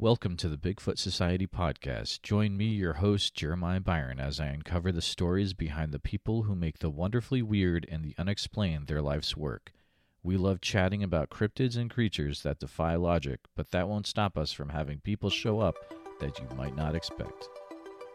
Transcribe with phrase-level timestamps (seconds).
[0.00, 2.22] Welcome to the Bigfoot Society podcast.
[2.22, 6.54] Join me, your host, Jeremiah Byron, as I uncover the stories behind the people who
[6.54, 9.74] make the wonderfully weird and the unexplained their life's work.
[10.22, 14.52] We love chatting about cryptids and creatures that defy logic, but that won't stop us
[14.52, 15.74] from having people show up
[16.18, 17.50] that you might not expect.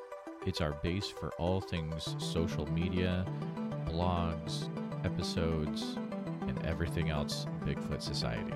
[0.44, 3.24] It's our base for all things social media,
[3.86, 4.68] blogs,
[5.02, 5.96] episodes,
[6.66, 8.52] everything else Bigfoot Society.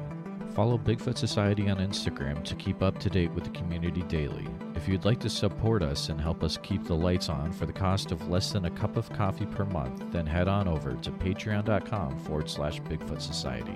[0.55, 4.47] Follow Bigfoot Society on Instagram to keep up to date with the community daily.
[4.75, 7.73] If you'd like to support us and help us keep the lights on for the
[7.73, 11.11] cost of less than a cup of coffee per month, then head on over to
[11.13, 13.75] patreon.com forward slash Bigfoot Society,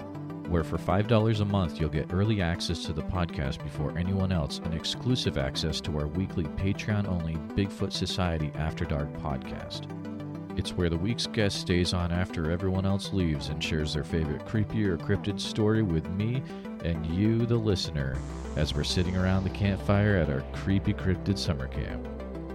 [0.48, 4.60] where for $5 a month you'll get early access to the podcast before anyone else
[4.64, 10.13] and exclusive access to our weekly Patreon only Bigfoot Society After Dark podcast.
[10.56, 14.46] It's where the week's guest stays on after everyone else leaves and shares their favorite
[14.46, 16.42] creepy or cryptid story with me
[16.84, 18.16] and you, the listener,
[18.56, 22.06] as we're sitting around the campfire at our creepy cryptid summer camp.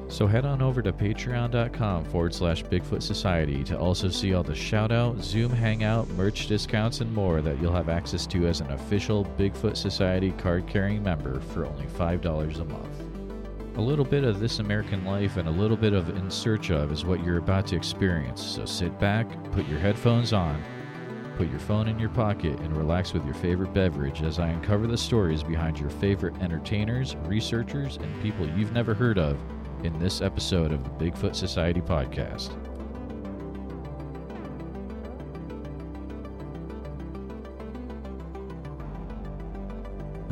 [0.08, 4.56] So head on over to patreon.com forward slash Bigfoot Society to also see all the
[4.56, 8.72] shout out, Zoom hangout, merch discounts, and more that you'll have access to as an
[8.72, 13.09] official Bigfoot Society card carrying member for only $5 a month.
[13.80, 16.92] A little bit of This American Life and a little bit of In Search of
[16.92, 18.44] is what you're about to experience.
[18.44, 20.62] So sit back, put your headphones on,
[21.38, 24.86] put your phone in your pocket, and relax with your favorite beverage as I uncover
[24.86, 29.40] the stories behind your favorite entertainers, researchers, and people you've never heard of
[29.86, 32.52] in this episode of the Bigfoot Society podcast.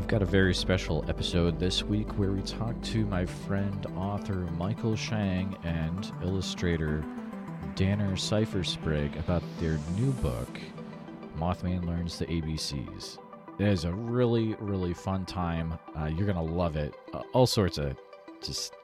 [0.07, 4.47] We've got a very special episode this week where we talk to my friend, author
[4.57, 7.03] Michael Schang, and illustrator
[7.75, 10.61] Danner Seyffer Sprague about their new book,
[11.37, 13.17] Mothman Learns the ABCs.
[13.59, 15.77] It is a really, really fun time.
[15.93, 16.95] Uh, you're going to love it.
[17.13, 17.97] Uh, all sorts of
[18.41, 18.75] just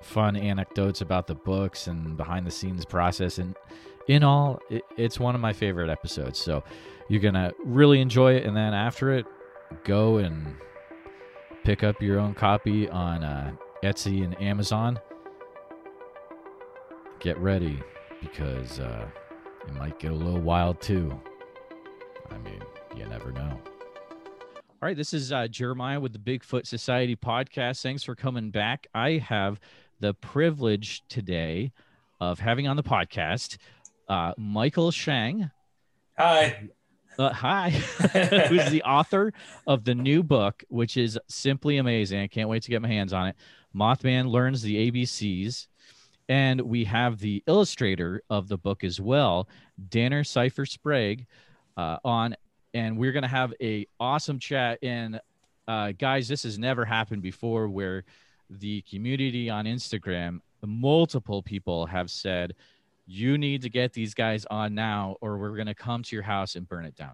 [0.00, 3.38] fun anecdotes about the books and behind the scenes process.
[3.38, 3.56] And
[4.06, 6.38] in all, it, it's one of my favorite episodes.
[6.38, 6.62] So
[7.08, 8.44] you're going to really enjoy it.
[8.44, 9.26] And then after it,
[9.84, 10.56] go and
[11.64, 14.98] pick up your own copy on uh, Etsy and Amazon.
[17.20, 17.82] Get ready
[18.20, 19.06] because uh,
[19.66, 21.20] it might get a little wild too.
[22.30, 22.62] I mean,
[22.96, 23.60] you never know.
[24.82, 27.82] All right, this is uh, Jeremiah with the Bigfoot Society podcast.
[27.82, 28.86] Thanks for coming back.
[28.94, 29.60] I have
[30.00, 31.72] the privilege today
[32.20, 33.58] of having on the podcast
[34.08, 35.50] uh, Michael Schang.
[36.18, 36.70] Hi.
[37.20, 37.68] Uh, hi,
[38.48, 39.30] who's the author
[39.66, 42.18] of the new book, which is simply amazing.
[42.18, 43.36] I can't wait to get my hands on it.
[43.76, 45.66] Mothman Learns the ABCs.
[46.30, 49.50] And we have the illustrator of the book as well,
[49.90, 51.26] Danner Seyffer Sprague,
[51.76, 52.36] uh, on.
[52.72, 54.78] And we're going to have a awesome chat.
[54.82, 55.20] And
[55.68, 58.04] uh, guys, this has never happened before where
[58.48, 62.54] the community on Instagram, multiple people have said,
[63.12, 66.22] you need to get these guys on now or we're going to come to your
[66.22, 67.12] house and burn it down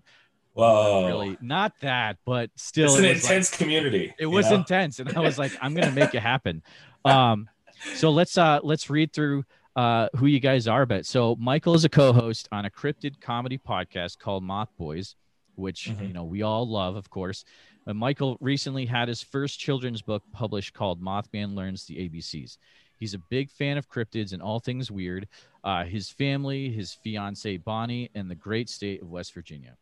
[0.52, 1.06] Whoa.
[1.06, 4.14] really not that but still It's an it was intense like, community.
[4.18, 4.56] it was know?
[4.56, 6.62] intense and i was like i'm going to make it happen
[7.04, 7.48] um
[7.94, 9.44] so let's uh let's read through
[9.76, 13.58] uh who you guys are but so michael is a co-host on a cryptid comedy
[13.58, 15.14] podcast called moth boys
[15.56, 16.08] which Mhm.
[16.08, 17.44] you know we all love of course
[17.86, 22.56] and michael recently had his first children's book published called mothman learns the abcs
[22.98, 25.28] He's a big fan of cryptids and all things weird.
[25.64, 29.76] Uh, his family, his fiance Bonnie, and the great state of West Virginia.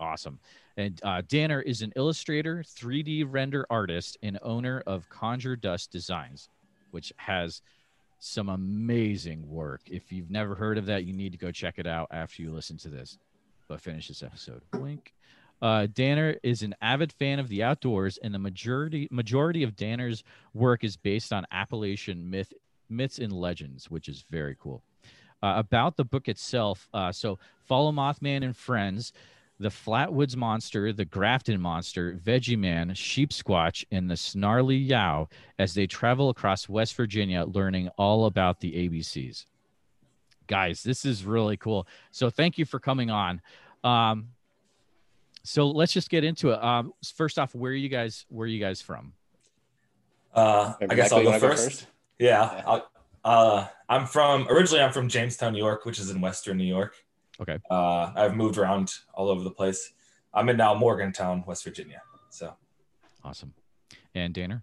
[0.00, 0.38] Awesome.
[0.76, 6.48] And uh, Danner is an illustrator, 3D render artist, and owner of Conjure Dust Designs,
[6.90, 7.62] which has
[8.18, 9.82] some amazing work.
[9.86, 12.50] If you've never heard of that, you need to go check it out after you
[12.50, 13.18] listen to this.
[13.68, 14.62] But finish this episode.
[14.74, 15.13] Wink.
[15.64, 20.22] Uh, Danner is an avid fan of the outdoors, and the majority majority of Danner's
[20.52, 22.52] work is based on Appalachian myth,
[22.90, 24.82] myths and legends, which is very cool.
[25.42, 29.14] Uh, about the book itself, uh, so follow Mothman and friends,
[29.58, 35.86] the Flatwoods Monster, the Grafton Monster, Veggie Man, Sheepsquatch, and the Snarly Yow as they
[35.86, 39.46] travel across West Virginia, learning all about the ABCs.
[40.46, 41.86] Guys, this is really cool.
[42.10, 43.40] So thank you for coming on.
[43.82, 44.28] Um,
[45.44, 46.62] so let's just get into it.
[46.62, 48.26] Um, first off, where are you guys?
[48.28, 49.12] Where are you guys from?
[50.34, 51.64] Uh, I guess I'll go wanna go first.
[51.64, 51.86] first?
[52.18, 52.52] Yeah.
[52.56, 52.62] Yeah.
[52.66, 52.90] I'll,
[53.24, 56.96] uh, I'm from originally I'm from Jamestown, New York, which is in Western New York.
[57.40, 57.58] Okay.
[57.70, 59.92] Uh, I've moved around all over the place.
[60.32, 62.02] I'm in now Morgantown, West Virginia.
[62.30, 62.54] So
[63.24, 63.54] Awesome.
[64.14, 64.62] And Danner?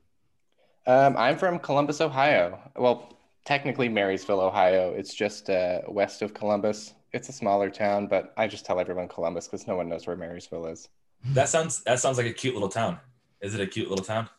[0.88, 2.60] Um, I'm from Columbus, Ohio.
[2.75, 3.13] Well,
[3.45, 4.94] technically Marysville, Ohio.
[4.94, 6.94] It's just uh, west of Columbus.
[7.13, 10.16] It's a smaller town, but I just tell everyone Columbus because no one knows where
[10.16, 10.90] Marysville is.
[11.34, 13.00] That sounds that sounds like a cute little town.
[13.42, 14.30] Is it a cute little town?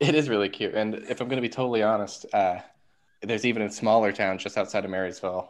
[0.00, 2.58] It is really cute, and if I'm going to be totally honest, uh,
[3.22, 5.48] there's even a smaller town just outside of Marysville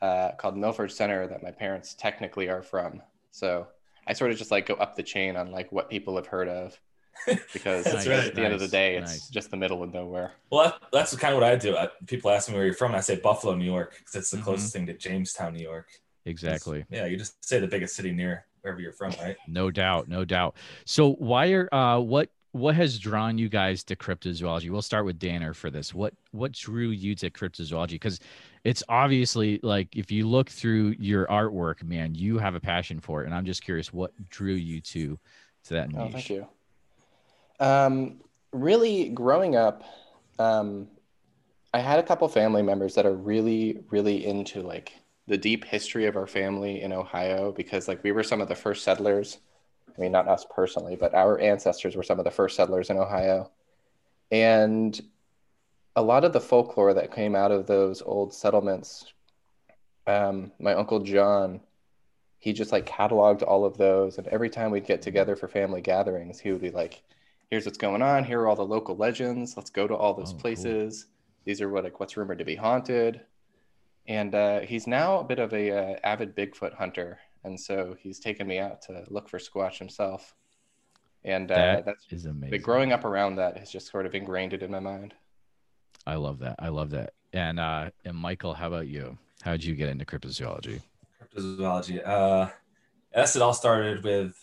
[0.00, 3.02] uh, called Milford Center that my parents technically are from.
[3.32, 3.66] So
[4.06, 6.48] I sort of just like go up the chain on like what people have heard
[6.48, 6.78] of
[7.52, 8.34] because That's at right.
[8.34, 9.28] the end of the day, it's nice.
[9.28, 10.32] just the middle of nowhere.
[10.50, 11.76] Well, that, that's kind of what I do.
[11.76, 14.30] I, people ask me where you're from, and I say Buffalo, New York, because it's
[14.30, 14.44] the Mhm.
[14.44, 15.88] closest thing to Jamestown, New York.
[16.24, 16.84] Exactly.
[16.90, 19.36] Yeah, you just say the biggest city near wherever you're from, right?
[19.46, 20.56] No doubt, no doubt.
[20.84, 24.70] So why are uh what what has drawn you guys to cryptozoology?
[24.70, 25.94] We'll start with Danner for this.
[25.94, 27.92] What what drew you to cryptozoology?
[27.92, 28.20] Because
[28.64, 33.22] it's obviously like if you look through your artwork, man, you have a passion for
[33.22, 33.26] it.
[33.26, 35.18] And I'm just curious what drew you to
[35.64, 36.00] to that niche.
[36.00, 36.46] Oh, thank you.
[37.60, 38.20] Um,
[38.52, 39.84] really, growing up,
[40.38, 40.88] um,
[41.74, 44.92] I had a couple family members that are really, really into like
[45.28, 48.54] the deep history of our family in Ohio because like we were some of the
[48.54, 49.38] first settlers.
[49.96, 52.96] I mean, not us personally, but our ancestors were some of the first settlers in
[52.98, 53.50] Ohio.
[54.30, 55.00] And
[55.96, 59.12] a lot of the folklore that came out of those old settlements,
[60.06, 61.60] um, my uncle John,
[62.38, 64.18] he just like cataloged all of those.
[64.18, 67.02] And every time we'd get together for family gatherings, he would be like,
[67.50, 68.24] here's what's going on.
[68.24, 69.56] Here are all the local legends.
[69.56, 70.40] Let's go to all those Oh, cool.
[70.40, 71.06] places.
[71.44, 73.20] These are what like what's rumored to be haunted.
[74.08, 78.18] And uh, he's now a bit of a uh, avid Bigfoot hunter, and so he's
[78.18, 80.34] taken me out to look for Squatch himself.
[81.24, 82.50] And uh, That that's is amazing.
[82.50, 85.12] but growing up around that has just sort of ingrained it in my mind.
[86.06, 86.56] I love that.
[86.58, 87.12] I love that.
[87.34, 89.18] And uh and Michael, how about you?
[89.42, 90.80] How did you get into cryptozoology?
[91.22, 92.00] Cryptozoology.
[92.06, 92.48] Uh,
[93.14, 94.34] I guess it all started with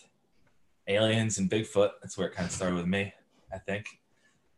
[0.86, 1.90] aliens and Bigfoot.
[2.00, 3.12] That's where it kind of started with me,
[3.52, 3.86] I think.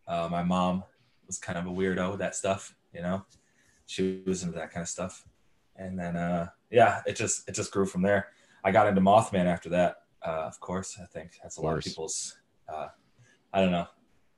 [0.07, 0.85] Uh, my mom
[1.27, 3.25] was kind of a weirdo with that stuff, you know.
[3.89, 5.25] She was into that kind of stuff,
[5.75, 8.29] and then uh, yeah, it just it just grew from there.
[8.63, 9.97] I got into Mothman after that.
[10.25, 12.37] Uh, of course, I think that's a lot of people's.
[12.71, 12.89] Uh,
[13.53, 13.87] I don't know,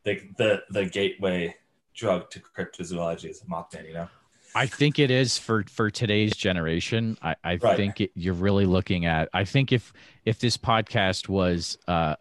[0.05, 1.57] the the the gateway
[1.95, 3.89] drug to cryptozoology is Mothman.
[3.89, 4.09] You know.
[4.55, 7.19] I think it is for for today's generation.
[7.21, 7.77] I, I Right.
[7.77, 9.29] think it, you're really looking at.
[9.35, 9.93] I think if
[10.25, 12.15] if this podcast was uh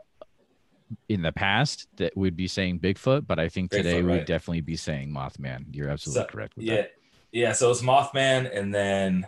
[1.08, 4.62] in the past, that we'd be saying Bigfoot, but I think today Bigfoot, we'd definitely
[4.62, 5.66] be saying Mothman.
[5.72, 6.92] You're absolutely So, correct with yeah, that.
[7.31, 7.52] Yeah.
[7.54, 9.28] So it's Mothman, and then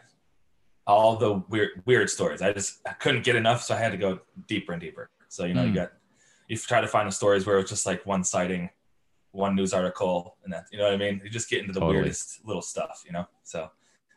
[0.87, 2.41] all the weird, weird stories.
[2.41, 5.09] I just I couldn't get enough, so I had to go deeper and deeper.
[5.29, 5.69] So you know, Hmm.
[5.69, 5.91] you got
[6.47, 8.69] you try to find the stories where it's just like one sighting,
[9.31, 11.21] one news article, and that you know what I mean.
[11.23, 11.97] You just get into the Totally.
[11.99, 13.25] weirdest little stuff, you know.
[13.43, 13.69] So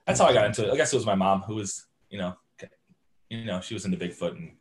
[0.06, 0.72] that's how I got into it.
[0.72, 2.36] I guess it was my mom who was, you know,
[3.30, 4.52] you know, she was into Bigfoot and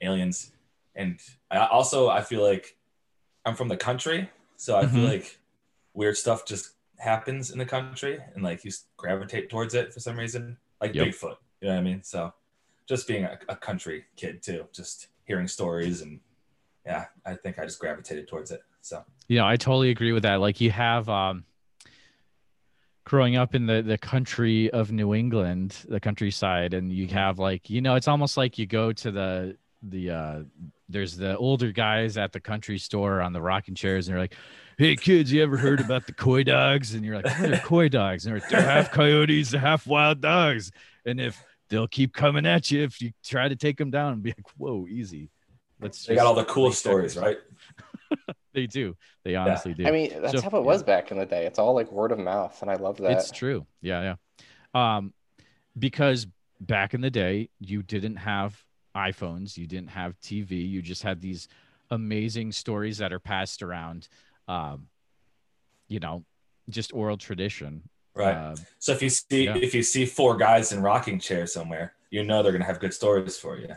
[0.00, 0.52] aliens,
[0.94, 1.20] and
[1.50, 2.76] I also I feel like
[3.44, 5.08] I'm from the country, so I feel Mhm.
[5.08, 5.38] like
[5.94, 10.16] weird stuff just happens in the country, and like you gravitate towards it for some
[10.16, 11.08] reason, like Yep.
[11.08, 11.36] Bigfoot.
[11.60, 12.02] You know what I mean?
[12.02, 12.32] So
[12.88, 16.20] just being a, a country kid too, just hearing stories and
[16.86, 18.62] yeah, I think I just gravitated towards it.
[18.80, 21.44] So you know i totally agree with that like you have um
[23.04, 27.70] growing up in the the country of new england the countryside and you have like
[27.70, 30.40] you know it's almost like you go to the the uh
[30.88, 34.34] there's the older guys at the country store on the rocking chairs and they're like
[34.78, 37.88] hey kids you ever heard about the coy dogs and you're like what are coy
[37.88, 40.70] dogs and they're, like, they're half coyotes they're half wild dogs
[41.04, 44.22] and if they'll keep coming at you if you try to take them down and
[44.22, 45.28] be like whoa easy
[45.80, 47.38] let's they got all the cool stories, sure- right?
[48.54, 51.26] they do they honestly do I mean, that's So- how it was back in the
[51.26, 51.46] day.
[51.46, 53.12] It's all like word of mouth, and I love that.
[53.12, 53.66] It's true.
[53.82, 54.16] Yeah,
[54.74, 54.96] yeah.
[54.96, 55.12] Um,
[55.78, 56.26] because
[56.60, 58.60] back in the day, you didn't have
[58.96, 61.48] iPhones, you didn't have TV, you just had these
[61.90, 64.08] amazing stories that are passed around.
[64.48, 64.88] Um,
[65.88, 66.24] you know,
[66.68, 67.82] just oral tradition.
[68.14, 68.34] Right.
[68.34, 69.56] Uh, so if you see yeah.
[69.56, 72.94] if you see four guys in rocking chairs somewhere, you know they're gonna have good
[72.94, 73.68] stories for you.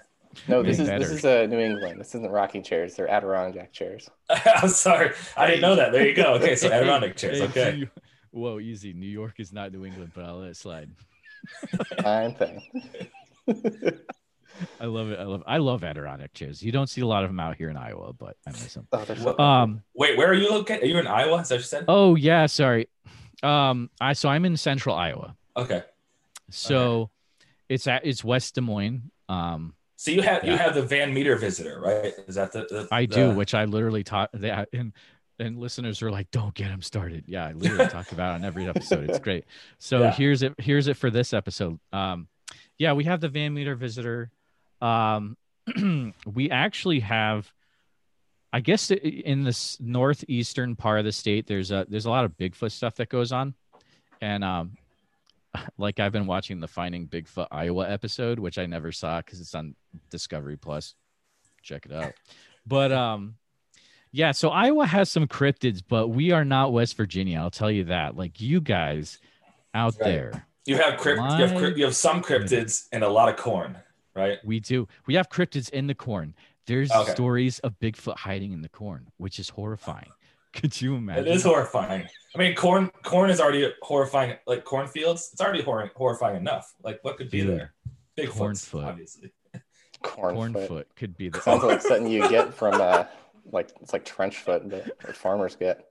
[0.47, 1.99] no, this Way is this is uh, New England.
[1.99, 2.95] This isn't rocking chairs.
[2.95, 4.09] They're Adirondack chairs.
[4.29, 5.91] I'm sorry, I didn't know that.
[5.91, 6.33] There you go.
[6.35, 7.41] Okay, so Adirondack chairs.
[7.41, 7.77] Okay.
[7.77, 7.89] New-
[8.31, 8.93] Whoa, easy.
[8.93, 10.89] New York is not New England, but I'll let it slide.
[12.01, 12.61] Fine thing.
[14.79, 15.19] I love it.
[15.19, 15.43] I love.
[15.47, 16.61] I love Adirondack chairs.
[16.63, 18.87] You don't see a lot of them out here in Iowa, but I miss them.
[18.91, 19.81] oh, Um.
[19.95, 20.83] Wait, where are you located?
[20.83, 21.39] Are you in Iowa?
[21.41, 21.85] Is that what you said?
[21.87, 22.45] Oh yeah.
[22.45, 22.87] Sorry.
[23.43, 23.89] Um.
[23.99, 25.35] I so I'm in Central Iowa.
[25.57, 25.83] Okay.
[26.49, 27.09] So
[27.69, 29.11] it's at it's West Des Moines.
[29.29, 32.13] Um, So you have you have the Van Meter visitor, right?
[32.27, 34.93] Is that the, the I do, the- which I literally taught that, and
[35.39, 38.43] and listeners are like, "Don't get him started." Yeah, I literally talk about it on
[38.45, 39.09] every episode.
[39.09, 39.45] It's great.
[39.79, 40.11] So Yeah.
[40.11, 40.53] here's it.
[40.59, 41.79] Here's it for this episode.
[41.93, 42.27] Um,
[42.77, 44.31] yeah, we have the Van Meter visitor.
[44.81, 45.37] Um,
[46.33, 47.51] we actually have,
[48.51, 52.37] I guess, in this northeastern part of the state, there's a there's a lot of
[52.37, 53.53] Bigfoot stuff that goes on,
[54.21, 54.77] and um,
[55.77, 59.55] like I've been watching the Finding Bigfoot Iowa episode, which I never saw because it's
[59.55, 59.75] on
[60.09, 60.95] Discovery Plus.
[61.61, 62.13] Check it out.
[62.65, 63.35] But um,
[64.11, 64.31] yeah.
[64.31, 67.39] So Iowa has some cryptids, but we are not West Virginia.
[67.39, 68.17] I'll tell you that.
[68.17, 69.19] Like you guys
[69.73, 70.05] out Right.
[70.09, 73.77] there, You have crypt, you have you have some cryptids and a lot of corn,
[74.15, 74.37] right?
[74.43, 74.87] we do.
[75.07, 76.33] We have cryptids in the corn.
[76.67, 77.11] There's Okay.
[77.11, 80.11] stories of Bigfoot hiding in the corn, which is horrifying.
[80.53, 81.27] Could you imagine?
[81.27, 82.05] It is horrifying.
[82.35, 84.35] I mean, corn corn is already horrifying.
[84.45, 86.73] Like cornfields, it's already hor- horrifying enough.
[86.83, 87.73] Like what could be Dude, there?
[88.17, 88.85] Bigfoot, cornfoot.
[88.85, 89.31] obviously.
[90.03, 90.53] Cornfoot.
[90.67, 93.05] Cornfoot could be the Sounds like something you get from uh,
[93.51, 95.85] like it's like trench foot that, that farmers get.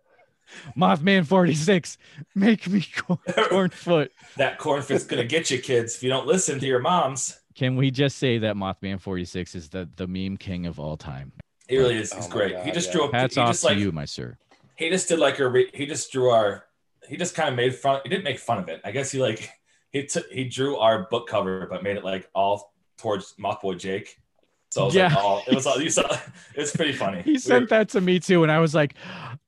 [0.76, 1.96] Mothman 46.
[2.34, 4.08] Make me corn, cornfoot.
[4.36, 7.38] That cornfoot's gonna get you, kids, if you don't listen to your moms.
[7.54, 11.32] Can we just say that Mothman 46 is the, the meme king of all time?
[11.68, 12.12] He really oh is.
[12.12, 12.52] He's Oh great.
[12.52, 12.92] God, he just yeah.
[12.92, 13.04] drew.
[13.08, 14.36] A, Hats he off just to like you, my sir.
[14.76, 15.48] he just did like a.
[15.48, 16.64] Re- he just drew our.
[17.08, 18.00] He just kind of made fun.
[18.04, 18.80] He didn't make fun of it.
[18.84, 19.50] I guess he like
[19.90, 24.18] he took he drew our book cover, but made it like all towards Mothboy Jake.
[24.70, 25.18] So it was like Yeah.
[25.18, 26.08] all it was all you saw.
[26.54, 27.22] It was pretty funny.
[27.22, 28.94] He We sent were- that to me too, and I was like,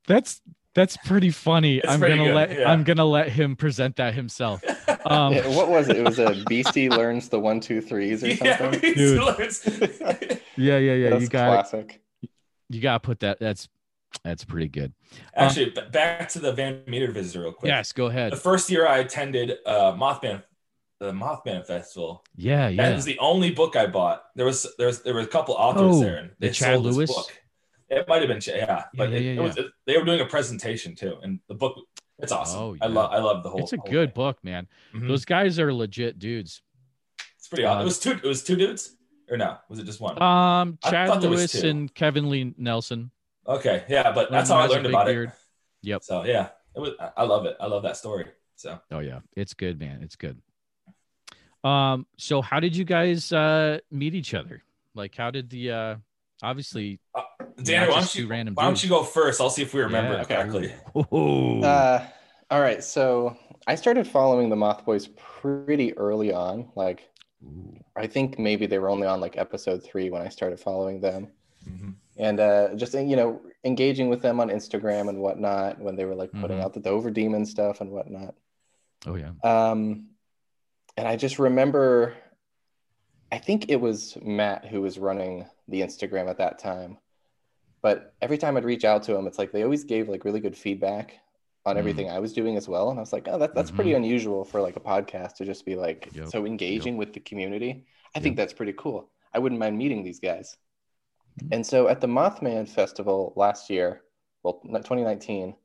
[0.07, 0.41] "That's
[0.75, 2.71] that's pretty funny." It's I'm pretty gonna good, let yeah.
[2.71, 4.61] I'm gonna let him present that himself.
[5.05, 5.97] Um, Yeah, what was it?
[5.97, 8.79] It was a beastie learns the one two threes or something.
[8.79, 9.21] he Dude.
[9.21, 9.61] learns-
[10.55, 11.09] yeah, yeah, yeah.
[11.09, 12.01] That's You got classic.
[12.69, 13.37] you got to put that.
[13.39, 13.67] That's
[14.23, 14.93] that's pretty good.
[15.35, 17.67] Actually, b- back to the Van Meter visitor real quick.
[17.69, 18.31] Yes, go ahead.
[18.31, 20.41] The first year I attended uh, Mothman,
[21.01, 22.23] the Mothman Festival.
[22.37, 22.87] Yeah, yeah.
[22.89, 24.23] That was the only book I bought.
[24.37, 26.75] There was there was there were a couple authors Oh, there, and the they Chad
[26.75, 27.25] sold this book.
[27.99, 30.25] It might have been, yeah, but yeah, it, yeah, it was, they were doing a
[30.25, 31.75] presentation too, and the book.
[32.19, 32.59] It's awesome.
[32.61, 33.59] Oh, I love I love the whole.
[33.61, 34.13] It's a whole good thing.
[34.13, 34.67] book, man.
[34.93, 35.07] Mhm.
[35.07, 36.61] Those guys are legit dudes.
[37.37, 37.79] It's pretty awesome.
[37.79, 38.11] uh, it was two.
[38.11, 38.95] It was two dudes,
[39.29, 39.57] or no?
[39.69, 40.21] Was it just one?
[40.21, 43.11] Um, Chad thought there was Lewis and Kevin Lee Nelson.
[43.47, 45.29] okay, yeah, but that's how I learned about beard.
[45.29, 45.35] it.
[45.89, 46.03] Yep.
[46.03, 46.91] So yeah, it was.
[46.99, 47.57] I- I love it.
[47.59, 48.25] I love that story.
[48.55, 50.01] So Oh yeah, it's good, man.
[50.03, 50.39] It's good.
[51.63, 54.63] Um, so how did you guys uh meet each other?
[54.95, 55.95] Like, how did the uh
[56.41, 56.99] obviously
[57.61, 59.39] Danny, why don't you random why don't you go first?
[59.41, 60.73] I'll see if we remember Yeah, it correctly.
[60.95, 62.05] Uh,
[62.49, 63.35] all right, so
[63.67, 66.71] I started following the Moth Boys pretty early on.
[66.75, 67.09] Like,
[67.95, 71.27] I think maybe they were only on like episode three when I started following them,
[71.67, 71.95] Mhm.
[72.17, 76.15] and uh, just you know engaging with them on Instagram and whatnot when they were
[76.15, 76.61] like putting Mhm.
[76.63, 78.35] out the Dover Demon stuff and whatnot.
[79.05, 79.31] oh yeah.
[79.43, 80.07] Um,
[80.97, 82.13] and I just remember,
[83.31, 86.97] I think it was Matt who was running the Instagram at that time.
[87.83, 90.39] But every time I'd reach out to them, it's like they always gave like really
[90.39, 91.13] good feedback
[91.65, 91.79] on Mm.
[91.79, 92.89] everything I was doing as well.
[92.89, 95.65] And I was like, oh, that, that's pretty unusual for like a podcast to just
[95.65, 96.27] be like Yep.
[96.29, 97.85] so engaging with the community.
[98.15, 99.09] I think that's pretty cool.
[99.33, 100.57] I wouldn't mind meeting these guys.
[101.43, 101.49] Mm.
[101.55, 104.01] And so at the Mothman Festival last year,
[104.43, 105.55] well, 2019,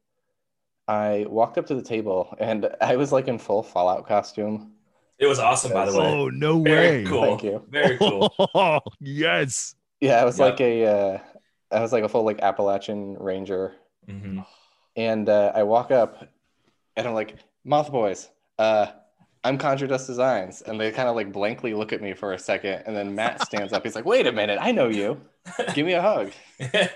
[0.86, 4.72] I walked up to the table and I was like in full Fallout costume.
[5.18, 6.06] It was awesome, by the way.
[6.06, 7.10] Oh no Very way!
[7.10, 7.22] cool.
[7.22, 7.62] Thank you.
[7.68, 8.32] Very cool.
[8.54, 9.74] Oh yes.
[10.00, 10.44] Yeah, I was Yeah.
[10.46, 11.18] like a, uh,
[11.70, 13.74] I was like a full like Appalachian Ranger,
[14.08, 14.44] Mhm.
[14.96, 16.26] and uh, I walk up,
[16.96, 18.86] and I'm like, "Moth Boys, uh,
[19.44, 22.38] I'm Conjure Dust Designs," and they kind of like blankly look at me for a
[22.38, 23.84] second, and then Matt stands up.
[23.84, 25.20] He's like, "Wait a minute, I know you.
[25.74, 26.90] Give me a hug." and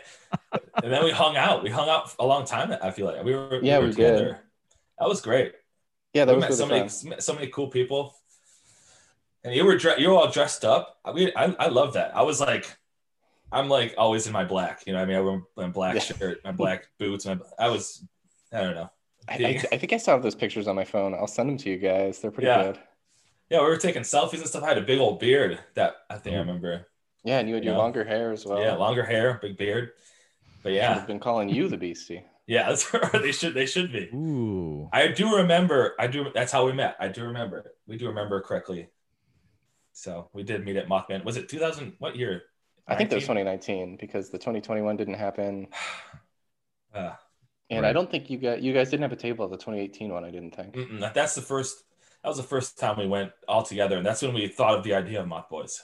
[0.82, 1.62] then we hung out.
[1.62, 2.74] We hung out a long time.
[2.82, 3.60] I feel like we were.
[3.62, 3.96] Yeah, were we did.
[3.96, 4.40] together.
[4.98, 5.52] That was great.
[6.14, 7.20] Yeah, that we was met so many, fun.
[7.20, 8.14] so many cool people.
[9.44, 10.98] And you were you were all dressed up.
[11.04, 12.16] I mean, I, I love that.
[12.16, 12.76] I was like,
[13.52, 14.82] I'm like always in my black.
[14.86, 16.00] You know, what I mean, I wear my black Yeah.
[16.00, 17.26] shirt, my black boots.
[17.26, 18.04] My, I was,
[18.52, 18.90] I don't know.
[19.28, 21.14] I, I, I think I still have those pictures on my phone.
[21.14, 22.18] I'll send them to you guys.
[22.20, 22.62] They're pretty Yeah.
[22.64, 22.78] good.
[23.50, 24.62] Yeah, we were taking selfies and stuff.
[24.64, 26.46] I had a big old beard that I think I Mhm.
[26.46, 26.88] remember.
[27.22, 27.78] Yeah, and you had your Yeah.
[27.78, 28.60] longer hair as well.
[28.60, 29.90] yeah, longer hair, big beard.
[30.62, 32.24] But Should yeah, have been calling you the Beastie.
[32.46, 34.08] yeah, that's where they should they should be.
[34.14, 34.88] Ooh.
[34.92, 35.94] I do remember.
[35.98, 36.26] I do.
[36.34, 36.96] That's how we met.
[36.98, 37.74] I do remember.
[37.86, 38.88] We do remember correctly.
[39.92, 41.24] So we did meet at Mothman.
[41.24, 41.94] Was it 2000?
[41.98, 42.42] What year?
[42.88, 45.68] I think that was 2019 because the 2021 didn't happen,
[46.94, 47.12] Uh,
[47.70, 50.12] and I don't think you got you guys didn't have a table at the 2018
[50.12, 50.24] one.
[50.24, 50.74] I didn't think.
[50.74, 51.84] mm-mm, that's the first.
[52.22, 54.84] That was the first time we went all together, and that's when we thought of
[54.84, 55.82] the idea of Moth Boys.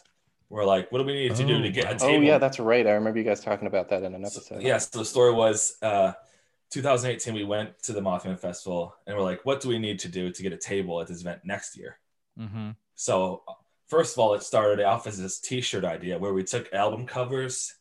[0.51, 2.13] We're like, what do we need to do Oh, to get a wow.
[2.13, 2.87] Oh yeah, that's right.
[2.87, 4.63] I remember you guys talking about that in an So- episode.
[4.63, 4.77] yeah.
[4.79, 6.13] So the story was, uh,
[6.71, 7.33] 2018.
[7.35, 10.31] We went to the Mothman Festival, and we're like, what do we need to do
[10.31, 11.99] to get a table at this event next year?
[12.39, 12.71] Mm-hmm.
[12.95, 13.43] So
[13.89, 17.75] first of all, it started off as this T-shirt idea where we took album covers,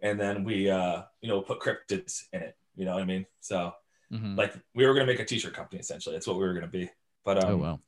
[0.00, 2.56] and then we, uh, you know, put cryptids in it.
[2.74, 3.26] You know what I mean?
[3.40, 3.72] So
[4.12, 4.36] Mm-hmm.
[4.36, 6.14] like we were gonna make a T-shirt company essentially.
[6.14, 6.90] That's what we were gonna be.
[7.24, 7.80] But um, oh wow.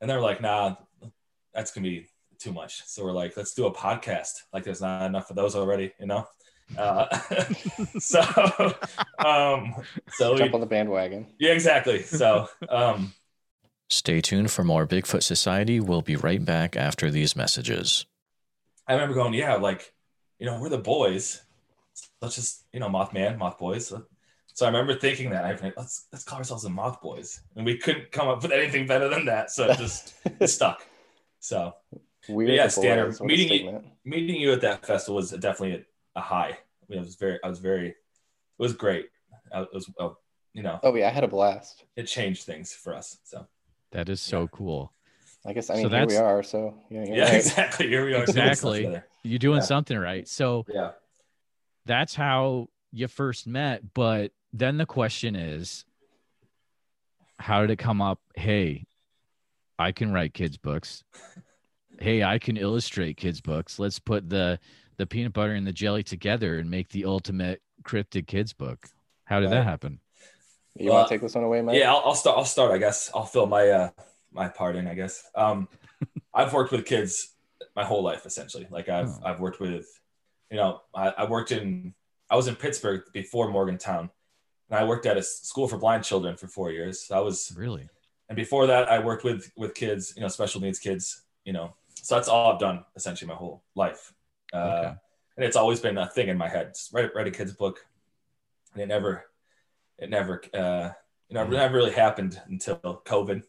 [0.00, 0.74] and they're like, nah,
[1.54, 2.08] that's gonna be
[2.40, 2.82] too much.
[2.86, 4.32] So we're like, let's do a podcast.
[4.52, 6.26] Like there's not enough of those already, you know.
[6.76, 7.06] Uh,
[8.00, 8.20] so
[9.24, 9.74] um,
[10.08, 11.28] so we, Jump on the bandwagon.
[11.38, 12.02] yeah, exactly.
[12.02, 13.12] So um,
[13.92, 15.80] Stay tuned for more Bigfoot Society.
[15.80, 18.06] We'll be right back after these messages.
[18.86, 19.92] I remember going, yeah, like,
[20.38, 21.42] you know, we're the boys.
[22.22, 23.88] Let's just, you know, Mothman, Moth Boys.
[23.88, 27.64] So I remember thinking that I like, let's let's call ourselves the Moth Boys, and
[27.66, 29.50] we couldn't come up with anything better than that.
[29.50, 30.86] So it just it stuck.
[31.40, 31.74] So
[32.28, 32.50] Weird.
[32.50, 36.50] yeah, boys, Danner, meeting you- meeting you at that festival was definitely a, a high.
[36.50, 36.56] I
[36.88, 37.96] mean, it was very, I was very, it
[38.58, 39.06] was great.
[39.52, 40.10] I, it was, uh,
[40.52, 41.84] you know, Oh yeah, I had a blast.
[41.96, 43.18] it changed things for us.
[43.24, 43.46] So
[43.92, 44.46] That is so Yeah.
[44.52, 44.92] cool.
[45.44, 46.42] I guess I So mean here we that's- are.
[46.42, 47.34] So yeah, yeah, right.
[47.34, 47.88] exactly.
[47.88, 48.22] Here we are.
[48.22, 48.78] Exactly.
[48.84, 49.06] together.
[49.22, 49.64] You're doing Yeah.
[49.64, 50.28] something right.
[50.28, 50.92] So Yeah.
[51.86, 53.94] that's how you first met.
[53.94, 55.84] But then the question is,
[57.38, 58.20] how did it come up?
[58.34, 58.86] Hey,
[59.78, 61.04] I can write kids' books.
[61.98, 63.78] Hey, I can illustrate kids' books.
[63.78, 64.58] Let's put the
[64.98, 68.86] the peanut butter and the jelly together and make the ultimate cryptid kids book.
[69.24, 70.00] How did that happen?
[70.80, 71.76] You Well, want to take this one away, Mike?
[71.78, 72.38] Yeah, I'll, I'll start.
[72.38, 72.70] I'll start.
[72.72, 73.90] I guess I'll fill my uh
[74.32, 74.86] my part in.
[74.88, 75.22] I guess.
[75.34, 75.68] Um,
[76.34, 77.34] I've worked with kids
[77.76, 78.66] my whole life essentially.
[78.70, 79.20] Like I've Oh.
[79.24, 79.86] I've worked with,
[80.50, 81.94] you know, I, I worked in.
[82.30, 84.08] I was in Pittsburgh before Morgantown,
[84.70, 87.00] and I worked at a school for blind children for four years.
[87.06, 87.88] So I was, Really?
[88.28, 91.22] and before that, I worked with with kids, you know, special needs kids.
[91.44, 94.12] You know, so that's all I've done essentially my whole life.
[94.52, 94.94] Uh, Okay.
[95.36, 96.68] And it's always been a thing in my head.
[96.74, 97.80] Just write write a kid's book,
[98.74, 99.24] and it never,
[100.00, 100.90] it never, uh,
[101.28, 103.42] you know, it never really happened until COVID.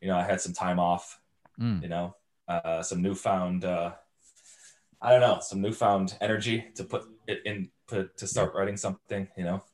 [0.00, 1.20] You know, I had some time off.
[1.60, 1.82] Mm.
[1.82, 2.16] You know,
[2.48, 3.92] uh, some newfound, uh,
[5.00, 9.28] I don't know, some newfound energy to put it in, put to start writing something.
[9.36, 9.64] You know,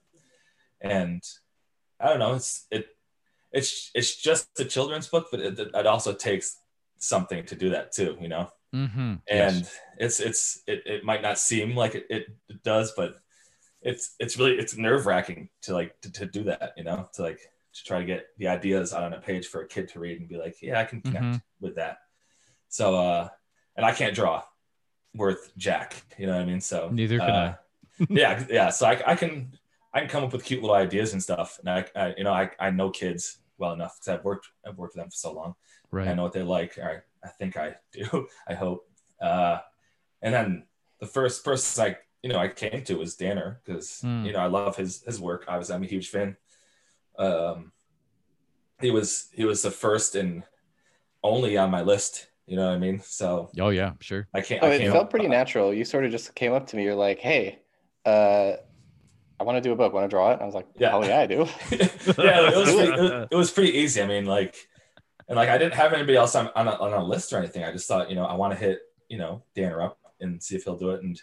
[0.80, 1.22] and
[2.00, 2.88] I don't know, it's it,
[3.52, 6.58] it's it's just a children's book, but it, it also takes
[6.98, 8.18] something to do that too.
[8.20, 9.14] You know, Mm-hmm.
[9.30, 13.16] and it's it's it, it might not seem like it, it does but
[13.90, 17.22] it's it's really it's nerve wracking to like to, to do that you know to
[17.22, 17.40] like
[17.76, 20.18] to try to get the ideas out on a page for a kid to read
[20.20, 21.42] and be like yeah i can connect Mhm.
[21.60, 21.96] with that
[22.68, 23.28] so uh
[23.76, 24.42] and i can't draw
[25.14, 27.54] worth jack you know what i mean so Neither can uh,
[28.10, 29.52] yeah yeah so I, I can
[29.94, 32.32] i can come up with cute little ideas and stuff and i, I you know
[32.32, 35.32] I, I know kids well enough because i've worked i've worked with them for so
[35.32, 35.54] long
[35.90, 36.08] Right.
[36.08, 36.76] I know what they like.
[36.76, 38.26] Or I think I do.
[38.46, 38.86] I hope.
[39.22, 39.56] Uh,
[40.20, 40.66] and then
[41.00, 44.24] the first person I, you know, I came to was Danner because Hmm.
[44.24, 45.44] you know I love his his work.
[45.48, 46.36] I was I'm a huge fan.
[47.18, 47.72] Um,
[48.80, 50.44] he was he was the first and
[51.22, 52.28] only on my list.
[52.46, 53.00] You know what I mean?
[53.04, 54.26] So Oh yeah, sure.
[54.32, 54.62] I can't.
[54.62, 55.72] Oh, I it can't, felt pretty natural.
[55.74, 56.84] You sort of just came up to me.
[56.84, 57.58] You're like, "Hey,
[58.06, 58.52] uh,
[59.38, 59.92] I want to do a book.
[59.92, 60.94] Want to draw it?" And I was like, Yeah.
[60.96, 61.78] "Oh yeah, I do." yeah,
[62.50, 64.00] it was, pretty, it was it was pretty easy.
[64.00, 64.56] I mean, like,
[65.28, 67.64] and like I didn't have anybody else on on a, on a list or anything.
[67.64, 70.56] I just thought, you know, I want to hit, you know, Danner up and see
[70.56, 71.02] if he'll do it.
[71.02, 71.20] And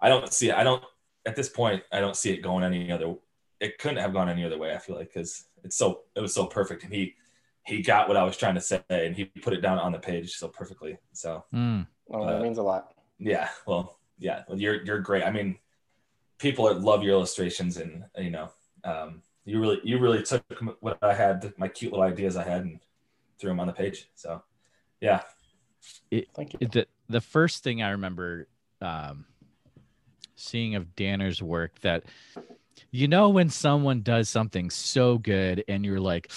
[0.00, 0.54] I don't see, it.
[0.54, 0.82] I don't
[1.26, 3.14] at this point, I don't see it going any other.
[3.60, 4.74] It couldn't have gone any other way.
[4.74, 7.14] I feel like because it's so it was so perfect, and he
[7.66, 9.98] he got what I was trying to say, and he put it down on the
[9.98, 10.96] page so perfectly.
[11.12, 11.86] So Mm.
[12.12, 12.94] Oh, that Uh, means a lot.
[13.18, 15.22] yeah, well, yeah, well, you're you're great.
[15.24, 15.58] I mean,
[16.38, 18.50] people that love your illustrations, and you know,
[18.84, 20.42] um, you really you really took
[20.80, 22.80] what I had, my cute little ideas I had, and
[23.38, 24.08] threw them on the page.
[24.14, 24.42] So,
[25.00, 25.22] yeah,
[26.34, 26.58] Thank you.
[26.66, 28.48] the the first thing I remember
[28.80, 29.26] um,
[30.40, 32.04] seeing of Danner's work that
[32.90, 36.30] you know when someone does something so good and you're like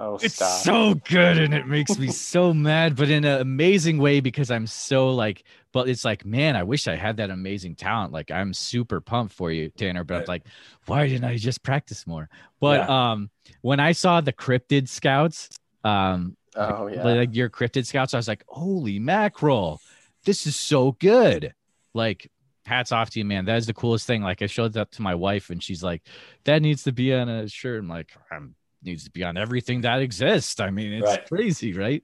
[0.00, 0.60] Oh, it's stop.
[0.62, 4.66] so good and it makes me so mad but in an amazing way because I'm
[4.66, 8.52] so like but it's like man I wish I had that amazing talent like I'm
[8.54, 10.44] super pumped for you Danner but I'm like
[10.86, 12.28] why didn't I just practice more
[12.60, 13.30] but um
[13.62, 15.48] when I saw the cryptid scouts
[15.84, 17.02] um oh yeah.
[17.02, 19.80] like your cryptid scouts, I was like, holy mackerel,
[20.24, 21.54] this is so good.
[21.94, 22.30] Like,
[22.68, 23.46] hats off to you, man.
[23.46, 24.22] That is the coolest thing.
[24.22, 26.02] Like, I showed that to my wife, and she's like,
[26.44, 27.80] that needs to be on a shirt.
[27.80, 30.60] I'm like, um, needs to be on everything that exists.
[30.60, 31.26] I mean, it's Right.
[31.26, 32.02] crazy, right?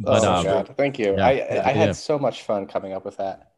[0.00, 1.14] But oh um, God, thank you.
[1.16, 1.30] yeah, I
[1.68, 1.92] I had yeah.
[1.92, 3.52] so much fun coming up with that.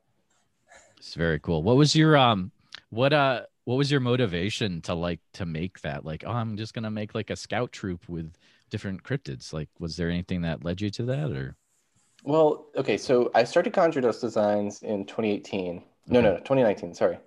[0.98, 1.62] it's very cool.
[1.62, 2.52] What was your um,
[2.90, 6.04] what uh, what was your motivation to like to make that?
[6.04, 8.32] Like, oh, I'm just gonna make like a scout troop with
[8.70, 9.52] different cryptids.
[9.52, 11.56] Like, was there anything that led you to that, or
[12.24, 15.82] Well, okay, so I started Conjure Dust Designs in 2018.
[16.08, 17.18] No, no, no, 2019, sorry.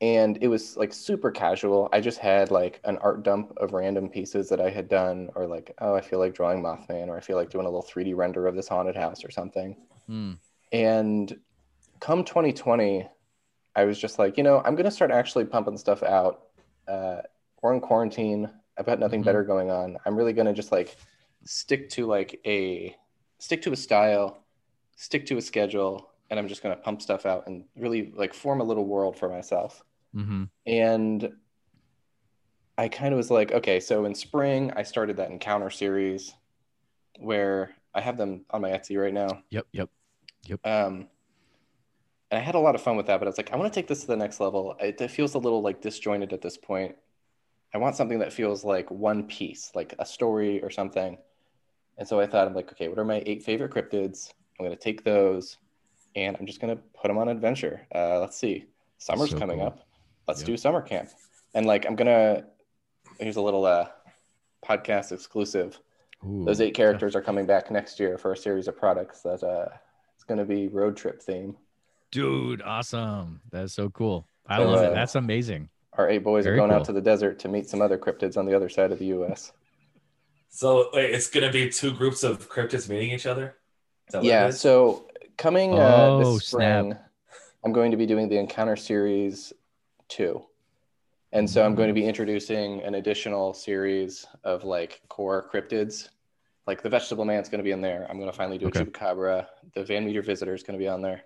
[0.00, 1.88] And it was like super casual.
[1.92, 5.46] I just had like an art dump of random pieces that I had done, or
[5.46, 8.14] like, oh, I feel like drawing Mothman, or I feel like doing a little 3D
[8.14, 9.76] render of this haunted house or something.
[10.06, 10.32] Hmm.
[10.72, 11.38] And
[12.00, 13.08] come 2020,
[13.74, 16.48] I was just like, you know, I'm going to start actually pumping stuff out.
[16.86, 17.22] Uh,
[17.62, 18.50] we're in quarantine.
[18.78, 19.26] I've got nothing Mhm.
[19.26, 19.96] better going on.
[20.04, 20.96] I'm really going to just like
[21.44, 22.94] stick to like a
[23.38, 24.44] stick to a style,
[24.96, 28.34] stick to a schedule, and I'm just going to pump stuff out and really like
[28.34, 29.82] form a little world for myself.
[30.14, 30.44] Mm-hmm.
[30.66, 31.32] And
[32.78, 36.34] I kind of was like, okay, so in spring, I started that encounter series.
[37.18, 39.42] where I have them on my Etsy right now.
[39.50, 39.90] Yep, yep.
[40.46, 40.66] Yep.
[40.66, 41.08] Um,
[42.30, 43.72] and I had a lot of fun with that, but I was like, I want
[43.72, 44.76] to take this to the next level.
[44.80, 46.96] It, it feels a little like disjointed at this point.
[47.74, 51.18] I want something that feels like one piece, like a story or something.
[51.98, 54.32] And so I thought, I'm like, okay, what are my eight favorite cryptids?
[54.58, 55.56] I'm going to take those
[56.16, 57.86] and I'm just going to put them on adventure.
[57.94, 58.64] Uh, let's see.
[58.98, 59.68] Summer's So coming cool.
[59.68, 59.86] up.
[60.26, 60.46] Let's Yep.
[60.46, 61.10] do summer camp.
[61.54, 62.44] And like, I'm going to,
[63.20, 63.86] here's a little uh,
[64.64, 65.78] podcast exclusive.
[66.26, 69.42] Ooh, Those eight characters are coming back next year for a series of products that
[69.44, 69.68] uh,
[70.14, 71.54] it's going to be road trip theme.
[72.10, 73.40] dude, awesome.
[73.52, 74.26] That's so cool.
[74.46, 74.90] I So, love it.
[74.90, 75.68] uh, That's amazing.
[75.92, 76.78] Our eight boys Very are going cool.
[76.80, 79.06] out to the desert to meet some other cryptids on the other side of the
[79.06, 79.52] U.S.
[80.48, 83.56] So wait, it's gonna be two groups of cryptids meeting each other.
[84.08, 84.50] Is that what it Yeah.
[84.50, 86.80] So coming uh, Oh, this snap.
[86.84, 86.96] spring,
[87.64, 89.52] I'm going to be doing the Encounter Series
[90.08, 90.44] two,
[91.32, 96.08] and so I'm going to be introducing an additional series of like core cryptids.
[96.66, 98.06] Like the Vegetable Man's going to be in there.
[98.10, 98.80] I'm going to finally do Okay.
[98.80, 99.46] a Chupacabra.
[99.74, 101.22] The Van Meter Visitor is going to be on there.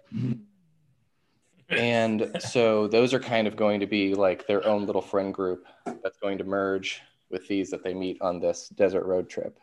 [1.70, 5.64] And so those are kind of going to be like their own little friend group
[6.02, 9.58] that's going to merge with these that they meet on this desert road trip.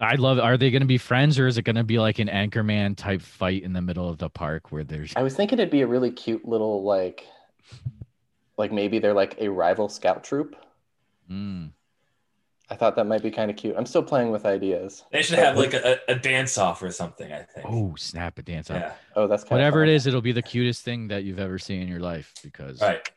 [0.00, 0.38] I love.
[0.38, 2.96] Are they going to be friends or is it going to be like an Anchorman
[2.96, 5.80] type fight in the middle of the park where there's I was thinking it'd be
[5.82, 7.26] a really cute little like
[8.56, 10.56] like maybe they're like a rival scout troop.
[11.30, 11.70] Mm.
[12.70, 13.74] I thought that might be kind of cute.
[13.78, 15.02] I'm still playing with ideas.
[15.10, 17.32] They should have like a, a dance off or something.
[17.32, 17.66] I think.
[17.68, 18.76] oh snap a dance off.
[18.80, 18.92] yeah.
[19.16, 21.58] Oh, that's kind Whatever of it is, it'll be the cutest thing that you've ever
[21.58, 23.08] seen in your life because Right.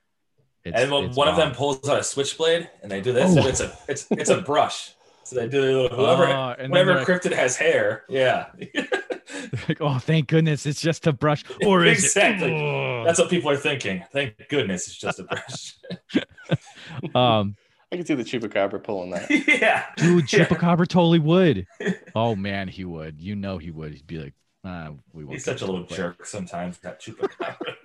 [0.63, 3.35] it's, and when it's one of them pulls out a switchblade and they do this,
[3.35, 3.39] Oh.
[3.39, 4.93] and it's a it's it's a brush.
[5.23, 8.03] So they do whoever Oh, and then whenever cryptid has hair.
[8.09, 8.47] Yeah.
[9.67, 11.43] like, oh, thank goodness, it's just a brush.
[11.65, 12.53] Or is Exactly.
[12.53, 13.03] it?
[13.05, 14.03] That's what people are thinking.
[14.11, 15.75] Thank goodness it's just a brush.
[17.15, 17.55] um,
[17.91, 19.29] I can see the chupacabra pulling that.
[19.47, 19.85] yeah.
[19.97, 20.45] dude, Yeah.
[20.45, 21.67] Chupacabra totally would.
[22.15, 23.19] Oh man, he would.
[23.21, 23.93] You know he would.
[23.93, 25.35] He'd be like, ah, we won't.
[25.35, 27.75] He's such a little it, but- jerk sometimes, that chupacabra.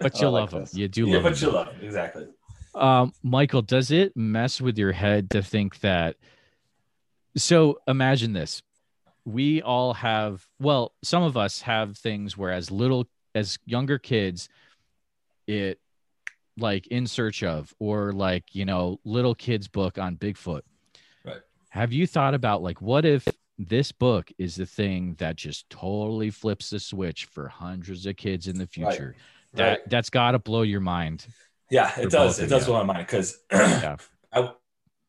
[0.00, 0.60] But you like love him.
[0.60, 0.74] this.
[0.74, 1.48] You do yeah, love but him.
[1.48, 1.84] you love him.
[1.84, 2.26] Exactly.
[2.74, 6.16] Um, Michael, does it mess with your head to think that?
[7.38, 8.62] So imagine this:
[9.24, 14.48] we all have, well, some of us have things where, as little, as younger kids,
[15.46, 15.80] it
[16.56, 20.62] like in search of, or like you know, little kids book on Bigfoot.
[21.24, 21.40] Right.
[21.70, 23.26] Have you thought about like what if
[23.58, 28.46] this book is the thing that just totally flips the switch for hundreds of kids
[28.48, 28.70] in the Right.
[28.92, 29.16] future?
[29.54, 29.80] That Right.
[29.88, 31.26] that's got to blow your mind.
[31.70, 32.38] Yeah, it does.
[32.38, 33.96] It does blow my mind because Yeah.
[34.32, 34.52] I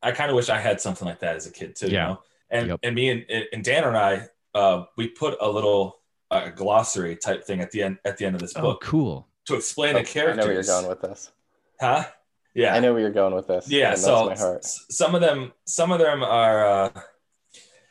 [0.02, 1.88] I kind of wish I had something like that as a kid too.
[1.88, 1.92] Yeah.
[1.92, 2.22] You know?
[2.52, 2.80] And Yep.
[2.84, 6.00] and me and, and Dan and I, uh, we put a little
[6.32, 9.28] uh, glossary type thing at the end at the end of this Oh, book cool.
[9.46, 10.38] to explain Oh, the characters.
[10.38, 11.32] I know where you're going with this.
[11.80, 12.06] Huh?
[12.56, 12.74] Yeah.
[12.76, 13.70] I know where you're going with this.
[13.70, 13.94] Yeah.
[13.96, 14.64] So my heart.
[14.64, 16.66] s- some of them, some of them are.
[16.68, 16.90] Uh,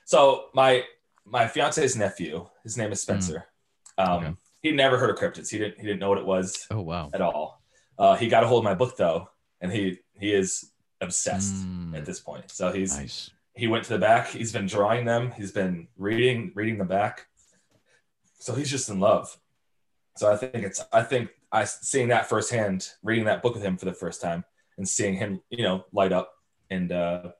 [0.04, 0.84] so my
[1.24, 3.44] my fiance's nephew, his name is Spencer.
[3.98, 4.24] Um, Hmm.
[4.26, 4.34] Okay.
[4.62, 5.50] He never heard of cryptids.
[5.50, 5.78] He didn't.
[5.78, 7.10] He didn't know what it was Oh wow.
[7.14, 7.62] at all.
[7.98, 9.28] Uh, he got a hold of my book though,
[9.60, 12.50] and he he is obsessed Mm, at this point.
[12.50, 13.30] So he's nice.
[13.54, 14.28] he went to the back.
[14.28, 15.32] He's been drawing them.
[15.36, 17.26] He's been reading reading the back.
[18.38, 19.36] So he's just in love.
[20.16, 23.76] So I think it's I think I seeing that firsthand, reading that book with him
[23.76, 24.44] for the first time,
[24.76, 26.32] and seeing him, you know, light up
[26.70, 27.30] and uh,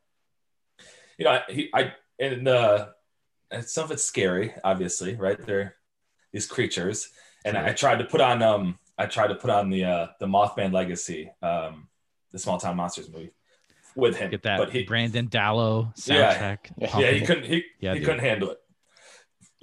[1.19, 2.89] you know, he I and uh,
[3.51, 5.39] and some of it's scary, obviously, right?
[5.45, 5.75] They're
[6.33, 7.09] these creatures,
[7.45, 10.07] and I, I tried to put on um I tried to put on the uh
[10.21, 11.89] the Mothman Legacy, um,
[12.33, 13.33] the Small Town Monsters movie
[13.99, 16.35] with him, Get that but he Brandon Dalo Yeah.
[16.57, 16.59] soundtrack.
[16.79, 16.99] Yeah.
[16.99, 17.45] yeah, he couldn't.
[17.45, 18.07] He, Yeah, he dude.
[18.09, 18.59] couldn't handle it.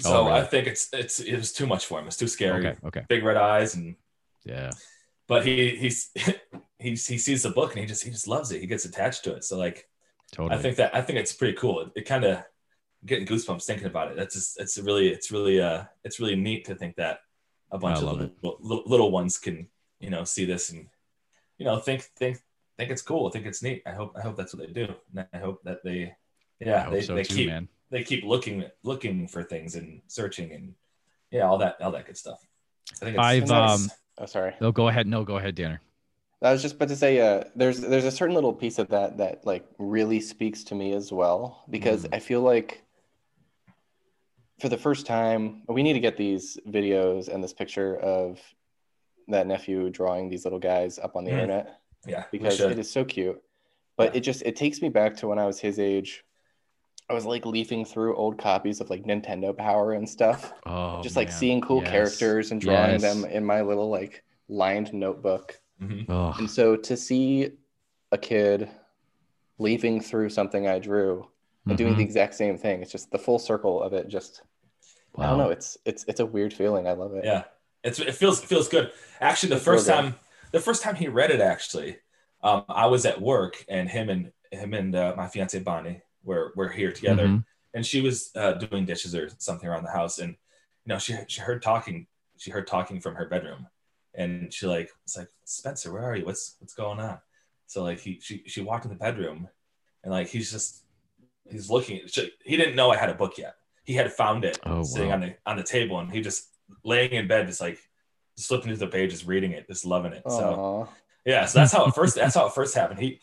[0.03, 0.39] Oh, So really?
[0.41, 2.07] I think it's it's it was too much for him.
[2.07, 2.67] It's too scary.
[2.67, 2.77] Okay.
[2.85, 3.01] Okay.
[3.07, 3.95] Big red eyes, and
[4.43, 4.71] Yeah.
[5.27, 6.11] but he he's
[6.79, 8.59] he he sees the book and he just he just loves it.
[8.61, 9.43] He gets attached to it.
[9.43, 9.87] So like
[10.33, 10.57] Totally.
[10.57, 11.81] I think that I think it's pretty cool.
[11.81, 12.43] It, it kind of
[13.05, 14.17] getting goosebumps thinking about it.
[14.17, 17.19] That's just it's really it's really uh it's really neat to think that
[17.71, 18.29] a bunch of little,
[18.61, 19.67] little, little ones can
[19.99, 20.87] you know see this and
[21.57, 22.37] you know think think
[22.77, 23.27] think it's cool.
[23.27, 23.83] I think it's neat.
[23.85, 24.93] I hope I hope that's what they do.
[25.15, 26.15] And I hope that they
[26.59, 27.67] yeah they, so they too, keep man.
[27.89, 30.73] they keep looking looking for things and searching and
[31.31, 32.47] yeah all that all that good stuff
[33.01, 33.83] i think it's, I've, it's nice.
[33.83, 34.53] um, Oh, sorry.
[34.61, 35.07] No, go ahead.
[35.07, 35.81] No, go ahead, Danner.
[36.41, 39.17] I was just about to say, uh, there's there's a certain little piece of that
[39.17, 42.13] that like really speaks to me as well because Mm.
[42.15, 42.81] I feel like
[44.61, 48.39] for the first time we need to get these videos and this picture of
[49.27, 51.41] that nephew drawing these little guys up on the Mm.
[51.41, 53.41] internet yeah because it is so cute.
[53.97, 54.17] But Yeah.
[54.17, 56.23] it just it takes me back to when I was his age.
[57.09, 61.15] I was like leafing through old copies of like Nintendo Power and stuff, Oh, just
[61.15, 61.37] like man.
[61.37, 61.91] seeing cool Yes.
[61.91, 63.01] characters and drawing Yes.
[63.01, 65.59] them in my little like lined notebook.
[65.81, 66.05] Mhm.
[66.09, 67.51] Oh, And so to see
[68.11, 68.69] a kid
[69.59, 71.27] leafing through something I drew
[71.67, 72.81] and doing the exact same thing.
[72.81, 74.07] It's just the full circle of it.
[74.07, 74.41] Just
[75.17, 75.49] I don't know.
[75.49, 76.87] It's it's it's a weird feeling.
[76.87, 77.23] I love it.
[77.23, 77.43] Yeah,
[77.83, 78.91] it's it feels feels good.
[79.21, 80.13] Actually, the It's real first good.
[80.55, 81.97] The first time he read it, actually,
[82.41, 86.53] um, I was at work and him and him and uh, my fiance Bonnie were
[86.55, 87.43] were here together, Mhm.
[87.73, 90.31] and she was uh, doing dishes or something around the house, and
[90.85, 93.67] you know she she heard talking she heard talking from her bedroom,
[94.13, 96.25] and she like was like Spencer, where are you?
[96.25, 97.17] What's what's going on?
[97.67, 99.49] So like he she she walked in the bedroom,
[100.03, 100.83] and like he's just
[101.51, 101.99] he's looking.
[102.07, 103.55] She, he didn't know I had a book yet.
[103.83, 105.15] He had found it Oh, sitting wow.
[105.15, 106.41] on the on the table, and he just
[106.83, 107.79] laying in bed, just like
[108.35, 110.23] just flipping through the pages, reading it, just loving it.
[110.27, 110.87] So
[111.25, 112.99] yeah, so that's how it first that's how it first happened.
[112.99, 113.19] He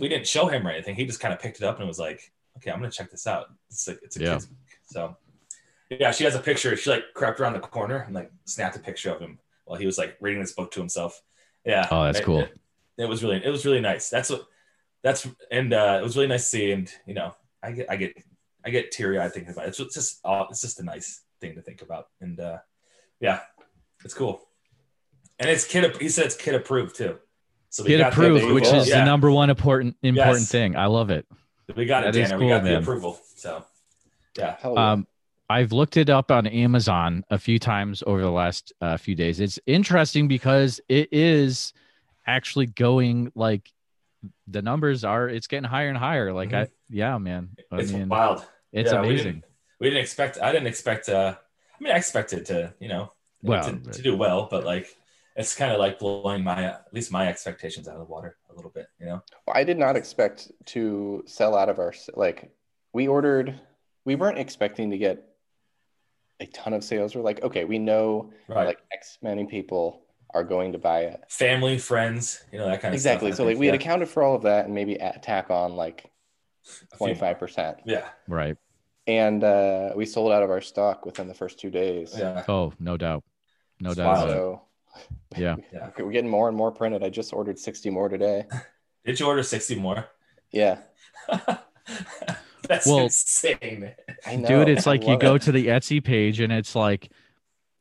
[0.00, 0.94] we didn't show him or anything.
[0.94, 3.26] He just kind of picked it up and was like, "Okay, I'm gonna check this
[3.26, 4.32] out." It's like it's a Yeah.
[4.34, 4.58] kid's book.
[4.84, 5.16] So
[5.90, 6.76] yeah, she has a picture.
[6.76, 9.86] She like crept around the corner and like snapped a picture of him while he
[9.86, 11.22] was like reading this book to himself.
[11.64, 11.86] Yeah.
[11.90, 12.40] Oh, that's It- cool.
[12.40, 12.58] It,
[12.98, 14.08] it was really it was really nice.
[14.10, 14.46] That's what
[15.02, 16.72] that's and uh, it was really nice to see.
[16.72, 18.16] And you know, I get I get
[18.64, 19.78] I get teary eyed thinking about it.
[19.78, 22.08] It's just uh, it's just a nice thing to think about.
[22.20, 22.58] And uh,
[23.20, 23.40] yeah,
[24.04, 24.45] it's cool.
[25.38, 25.96] And it's kid.
[26.00, 27.18] He said it's kid approved too.
[27.68, 29.00] So we Get got approved, which is Yeah.
[29.00, 30.50] the number one important important Yes.
[30.50, 30.76] thing.
[30.76, 31.26] I love it.
[31.74, 32.38] We got it, That is Danner.
[32.38, 33.20] we cool, got the approval.
[33.34, 33.64] So
[34.38, 35.06] yeah, Um,
[35.50, 39.40] I've looked it up on Amazon a few times over the last uh, few days.
[39.40, 41.72] It's interesting because it is
[42.26, 43.70] actually going like
[44.48, 45.28] the numbers are.
[45.28, 46.32] It's getting higher and higher.
[46.32, 47.50] Like I, yeah, man.
[47.70, 48.44] I it's mean, wild.
[48.72, 49.24] it's Yeah, we amazing.
[49.34, 49.44] didn't-
[49.78, 50.38] We didn't expect.
[50.40, 51.08] I didn't expect.
[51.10, 51.34] uh
[51.78, 54.96] I mean, I expected to, you know, Well, to, to do well, but like
[55.36, 58.54] it's kind of like blowing my at least my expectations out of the water a
[58.54, 58.86] little bit.
[58.98, 59.22] You know.
[59.46, 62.50] well, I did not expect to sell out of our like
[62.92, 63.58] we ordered
[64.04, 65.24] we weren't expecting to get
[66.40, 67.14] a ton of sales.
[67.14, 68.66] We're like, okay, we know Right.
[68.66, 70.02] like X many people
[70.34, 71.20] are going to buy it.
[71.28, 73.30] Family, friends, you know that kind of Exactly.
[73.30, 73.60] Stuff, So like think.
[73.60, 76.10] we had accounted for all of that and maybe a- tack on like
[76.96, 77.78] twenty five percent.
[77.84, 78.08] Yeah.
[78.28, 78.56] right.
[79.08, 82.12] And uh, we sold out of our stock within the first two days.
[82.18, 82.42] Yeah.
[82.48, 83.22] Oh, no doubt.
[83.80, 84.06] No doubt.
[84.06, 84.18] wild.
[84.24, 84.40] about it.
[84.40, 84.62] So
[85.36, 85.56] Yeah.
[85.72, 85.90] Yeah.
[85.98, 87.02] we're getting more and more printed.
[87.02, 88.44] I just ordered 60 more today.
[89.04, 90.06] Did you order sixty more?
[90.50, 90.78] Yeah.
[92.68, 93.92] That's Well- insane.
[94.26, 94.48] I know.
[94.48, 95.42] Dude, it's like you go it.
[95.42, 97.10] to the Etsy page and it's like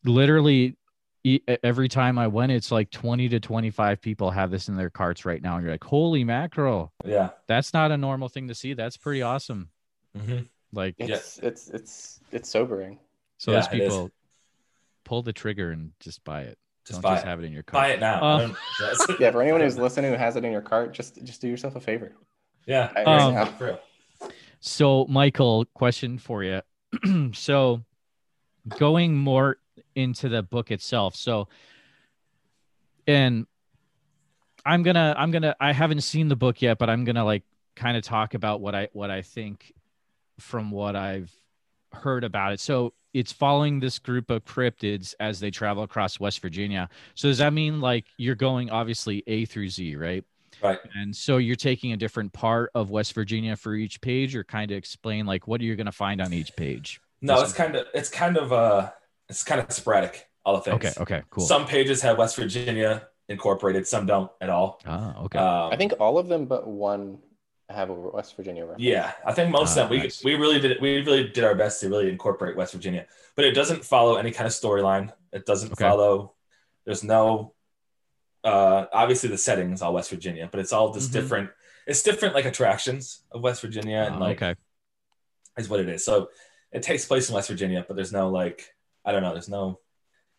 [0.03, 0.77] literally
[1.23, 4.91] e- every time I went, it's like 20 to 25 people have this in their
[4.91, 5.55] carts right now.
[5.55, 6.93] And you're like, holy mackerel.
[7.03, 7.31] Yeah.
[7.47, 8.73] That's not a normal thing to see.
[8.75, 9.69] That's pretty awesome.
[10.15, 12.99] hmm Like, It's it's it's it's sobering.
[13.39, 14.11] so Yeah, those people
[15.03, 16.59] pull the trigger and just buy it.
[16.85, 17.29] Just Don't buy just it.
[17.29, 17.81] have it in your cart.
[17.83, 17.97] Buy cart.
[17.97, 18.21] it now.
[18.23, 18.53] Uh,
[19.09, 21.47] I Yeah, for anyone who's listening who has it in your cart, just just do
[21.47, 22.13] yourself a favor.
[22.67, 22.91] Yeah.
[22.93, 23.51] Buy it Um, right now.
[23.57, 24.31] For real.
[24.59, 26.61] So, Michael, question for you.
[27.33, 27.83] so,
[28.77, 29.57] going more
[29.95, 31.15] into the book itself.
[31.15, 31.47] So,
[33.07, 33.45] and
[34.65, 37.43] I'm gonna, I'm gonna, I haven't seen the book yet, but I'm gonna like
[37.75, 39.71] kind of talk about what I, what I think
[40.39, 41.31] from what I've
[41.95, 42.59] heard about it.
[42.59, 46.89] So, it's following this group of cryptids as they travel across West Virginia.
[47.15, 50.23] So, does that mean like you're going obviously A through Z, right?
[50.61, 50.79] Right.
[50.95, 54.71] And so you're taking a different part of West Virginia for each page, or kind
[54.71, 57.01] of explain like what are you going to find on each page?
[57.21, 58.91] No, it's kind of it's kind of uh
[59.29, 60.27] it's kind of sporadic.
[60.45, 60.75] All the things.
[60.75, 60.93] Okay.
[61.01, 61.23] Okay.
[61.29, 61.45] Cool.
[61.45, 63.87] Some pages have West Virginia incorporated.
[63.87, 64.79] Some don't at all.
[64.85, 65.23] ah.
[65.23, 65.39] Okay.
[65.39, 67.19] Um, I think all of them but one
[67.69, 68.83] have a West Virginia reference.
[68.83, 70.23] Yeah, I think most Ah, of them we nice.
[70.23, 73.51] we really did we really did our best to really incorporate West Virginia, but it
[73.53, 75.11] doesn't follow any kind of storyline.
[75.33, 75.83] It doesn't Okay.
[75.83, 76.33] follow.
[76.85, 77.53] There's no.
[78.43, 81.13] Uh, obviously the setting is all West Virginia, but it's all just Mhm.
[81.13, 81.49] different.
[81.87, 84.55] It's different like attractions of West Virginia, and Ah, like okay.
[85.57, 86.05] is what it is.
[86.05, 86.29] So
[86.71, 89.31] it takes place in West Virginia, but there's no like I don't know.
[89.33, 89.79] There's no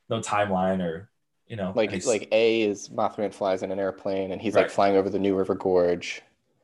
[0.08, 1.10] no timeline or
[1.48, 4.62] you know Like any- like A is Mothman flies in an airplane and he's Right.
[4.62, 6.22] like flying over the New River Gorge.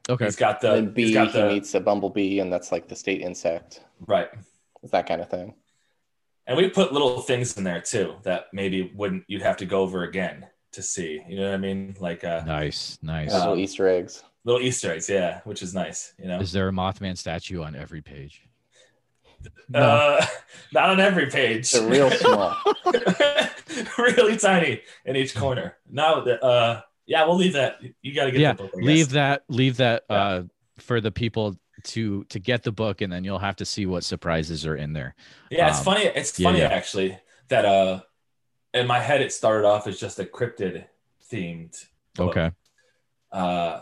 [0.09, 0.25] Okay.
[0.25, 2.88] he's got the and then B he's got he meets a bumblebee and that's like
[2.88, 3.81] the state insect.
[4.07, 4.29] right.
[4.83, 5.55] It's that kind of thing.
[6.47, 9.81] And we put little things in there too that maybe wouldn't you'd have to go
[9.81, 11.23] over again to see.
[11.29, 11.95] You know what I mean?
[12.01, 12.99] Like uh, Nice.
[13.01, 13.31] Nice.
[13.31, 14.25] Those Uh, little Easter eggs.
[14.45, 16.15] little Easter eggs, yeah, which is nice.
[16.19, 18.43] You know, Is there a Mothman statue on every page?
[19.73, 20.25] uh,
[20.73, 21.71] not on every page.
[21.71, 22.57] They're real small.
[23.99, 25.77] really tiny in each corner.
[25.88, 26.81] Now, the, uh,
[27.12, 27.72] yeah, we'll leave that.
[28.01, 28.53] You got to get yeah.
[28.55, 28.72] the book.
[28.75, 29.44] Leave that.
[29.48, 30.16] Leave that Yeah.
[30.16, 30.42] uh,
[30.79, 31.46] for the people
[31.92, 34.92] to to get the book, and then you'll have to see what surprises are in
[34.94, 35.14] there.
[35.51, 36.05] Yeah, it's Um, funny.
[36.20, 36.79] It's funny yeah.
[36.81, 38.01] actually that uh,
[38.72, 40.87] in my head it started off as just a cryptid
[41.31, 41.75] themed.
[42.14, 42.31] book.
[42.37, 42.51] Okay.
[43.35, 43.37] uh,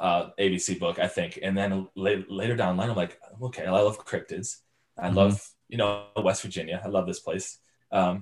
[0.08, 1.38] uh, ABC book, I think.
[1.42, 4.48] And then la- later down the line, I'm like, okay, I love cryptids.
[4.96, 5.14] I Mhm.
[5.16, 5.34] love,
[5.68, 6.80] you know, West Virginia.
[6.84, 7.58] I love this place.
[7.90, 8.14] Um,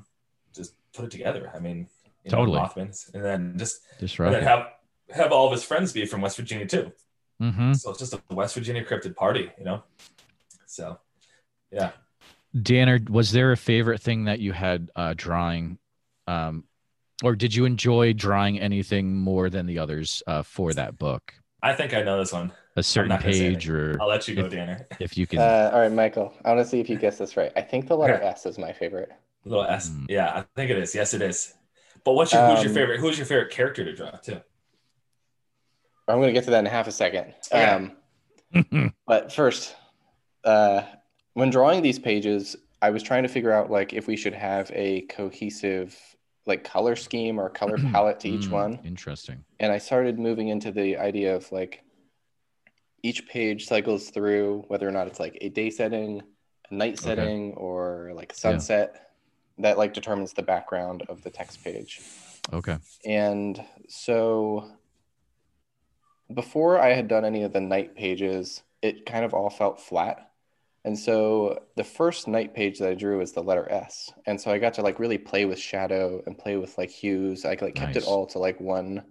[0.58, 1.52] just put it together.
[1.54, 1.78] I mean,
[2.24, 2.58] know, Totally.
[2.60, 4.48] Mothman's, and then just Just and then right.
[4.52, 4.62] have
[5.10, 6.92] have all of his friends be from West Virginia too.
[7.40, 7.74] Mm-hmm.
[7.74, 9.82] So it's just a West Virginia cryptid party, you know.
[10.66, 10.98] So,
[11.70, 11.92] yeah.
[12.60, 15.78] Danner, was there a favorite thing that you had uh, drawing,
[16.26, 16.64] um,
[17.22, 21.34] or did you enjoy drawing anything more than the others uh, for that book?
[21.62, 22.52] I think I know this one.
[22.76, 24.86] A certain not gonna say page, or I'll let you go, If- Danner.
[25.00, 25.40] if you can.
[25.40, 26.32] Uh, all right, Michael.
[26.44, 27.52] I want to see if you guess this right.
[27.56, 28.26] I think the letter Okay.
[28.26, 29.10] S is my favorite.
[29.44, 29.90] Little S.
[29.90, 30.06] Mm.
[30.08, 30.94] Yeah, I think it is.
[30.94, 31.54] Yes, it is.
[32.04, 33.00] But what's your who's your Um, favorite?
[33.00, 34.40] Who's your favorite character to draw too?
[36.08, 37.34] I'm going to get to that in half a second.
[37.52, 37.64] Okay.
[37.64, 37.92] Um,
[39.06, 39.74] but first,
[40.44, 40.82] uh,
[41.34, 44.70] when drawing these pages, I was trying to figure out like if we should have
[44.74, 45.96] a cohesive
[46.46, 48.80] like color scheme or color palette to each Mm, one.
[48.84, 49.44] Interesting.
[49.60, 51.82] And I started moving into the idea of like
[53.02, 56.22] each page cycles through whether or not it's like a day setting,
[56.70, 57.02] a night Okay.
[57.02, 59.10] setting, or like a sunset
[59.58, 62.00] that like determines the background of the text page.
[62.52, 62.78] Okay.
[63.04, 64.70] And so
[66.32, 70.30] before I had done any of the night pages, it kind of all felt flat.
[70.84, 74.10] And so the first night page that I drew was the letter S.
[74.26, 77.44] And so I got to like really play with shadow and play with like hues.
[77.44, 77.96] I like kept Nice.
[77.96, 79.04] it all to like one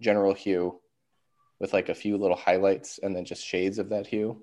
[0.00, 0.80] general hue
[1.58, 4.40] with like a few little highlights and then just shades of that hue.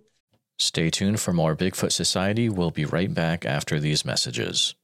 [0.60, 2.50] Stay tuned for more Bigfoot Society.
[2.50, 4.76] We'll be right back after these messages.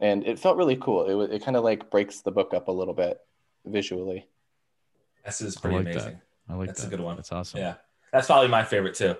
[0.00, 1.08] And it felt really cool.
[1.08, 3.20] It was, it kind of like breaks the book up a little bit
[3.64, 4.26] visually.
[5.24, 6.20] S is pretty like that.
[6.48, 6.54] Amazing.
[6.54, 7.16] I like That's a good one.
[7.16, 7.60] That's awesome.
[7.60, 7.74] Yeah,
[8.12, 9.16] that's probably my favorite too.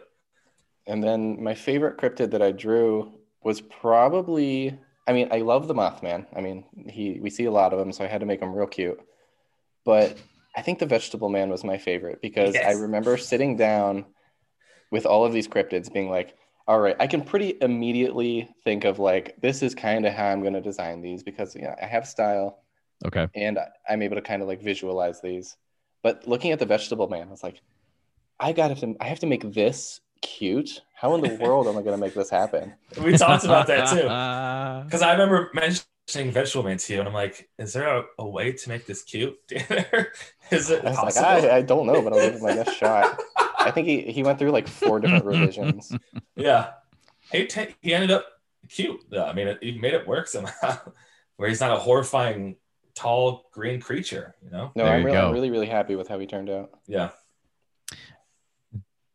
[0.86, 3.12] And then my favorite cryptid that I drew
[3.42, 6.26] was probably I mean, I love the Mothman.
[6.36, 8.54] I mean, he we see a lot of him, so I had to make him
[8.54, 9.00] real cute.
[9.84, 10.18] But
[10.56, 14.04] I think the Vegetable Man was my favorite because I remember sitting down
[14.90, 16.36] with all of these cryptids being like,
[16.66, 20.40] all right, I can pretty immediately think of like this is kind of how I'm
[20.42, 22.64] going to design these because you know, I have style
[23.06, 23.28] Okay.
[23.34, 25.56] and I'm able to kind of like visualize these.
[26.08, 27.60] But looking at the Vegetable Man, I was like,
[28.40, 30.80] I got to I have to make this cute.
[30.94, 32.72] How in the world am I going to make this happen?
[33.04, 33.96] We talked about that too.
[33.96, 34.84] too.
[34.86, 38.26] Because I remember mentioning vegetable man to you, and I'm like, is there a, a
[38.26, 39.36] way to make this cute?
[40.50, 41.28] is it I was possible?
[41.28, 43.20] like, I, I don't know, but I'll give it my best shot.
[43.58, 45.94] I think he, he went through like four different revisions.
[46.36, 46.70] yeah.
[47.30, 48.24] He, ta- he ended up
[48.70, 49.26] cute, though.
[49.26, 50.78] I mean, he made it work somehow,
[51.36, 52.56] where he's not a horrifying,
[52.98, 54.72] tall, green creature, you know?
[54.74, 55.28] No, There I'm you really, go.
[55.28, 56.70] I'm really, really happy with how he turned out.
[56.86, 57.10] Yeah.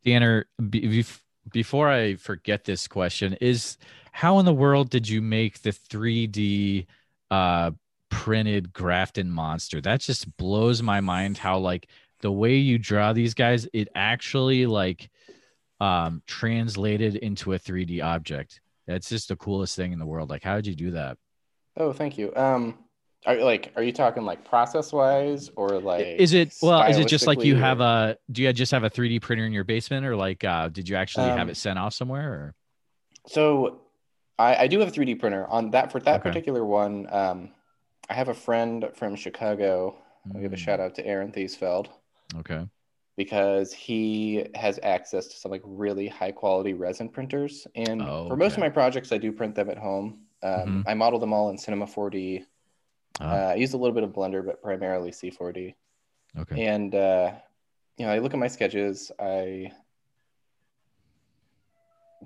[0.05, 1.05] Danner, be,
[1.51, 3.77] before I forget this question, is
[4.13, 6.85] how in the world did you make the 3D
[7.29, 7.71] uh,
[8.09, 9.81] printed Grafton monster?
[9.81, 11.37] That just blows my mind.
[11.37, 11.87] How like
[12.21, 15.09] the way you draw these guys, it actually like
[15.81, 18.61] um, translated into a 3D object.
[18.87, 20.29] That's just the coolest thing in the world.
[20.29, 21.17] Like, how did you do that?
[21.75, 22.33] Oh, thank you.
[22.35, 22.77] Um,
[23.25, 26.07] are like, are you talking like process wise or like?
[26.19, 26.83] is it well?
[26.89, 28.17] Is it just like you have a?
[28.31, 30.95] Do you just have a 3D printer in your basement, or like uh, did you
[30.95, 32.31] actually have Um, it sent off somewhere?
[32.31, 32.55] Or
[33.27, 33.81] So,
[34.37, 36.29] I, I do have a 3D printer on that for that Okay.
[36.29, 37.07] particular one.
[37.11, 37.49] Um,
[38.09, 39.95] I have a friend from Chicago.
[40.35, 41.87] I'll give a Mm, shout out to Aaron Thiesfeld.
[42.39, 42.65] Okay.
[43.15, 47.67] because he has access to some like really high quality resin printers.
[47.75, 50.21] And Oh, for most of my projects, I do print them at home.
[50.41, 52.43] Um, I model them all in Cinema 4D.
[53.19, 55.75] Ah, Uh, I use a little bit of Blender, but primarily C4D.
[56.39, 56.65] okay.
[56.65, 57.31] And uh,
[57.97, 59.11] you know, I look at my sketches.
[59.19, 59.71] I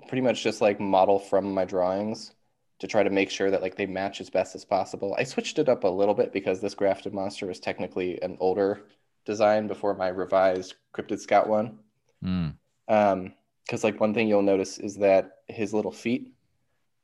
[0.08, 2.32] pretty much just like model from my drawings
[2.78, 5.14] to try to make sure that like they match as best as possible.
[5.18, 8.82] I switched it up a little bit because this Grafton monster is technically an older
[9.26, 11.80] design before my revised Cryptid Scout one.
[12.24, 12.54] Mm,
[12.88, 13.34] Um,
[13.66, 16.32] because like one thing you'll notice is that his little feet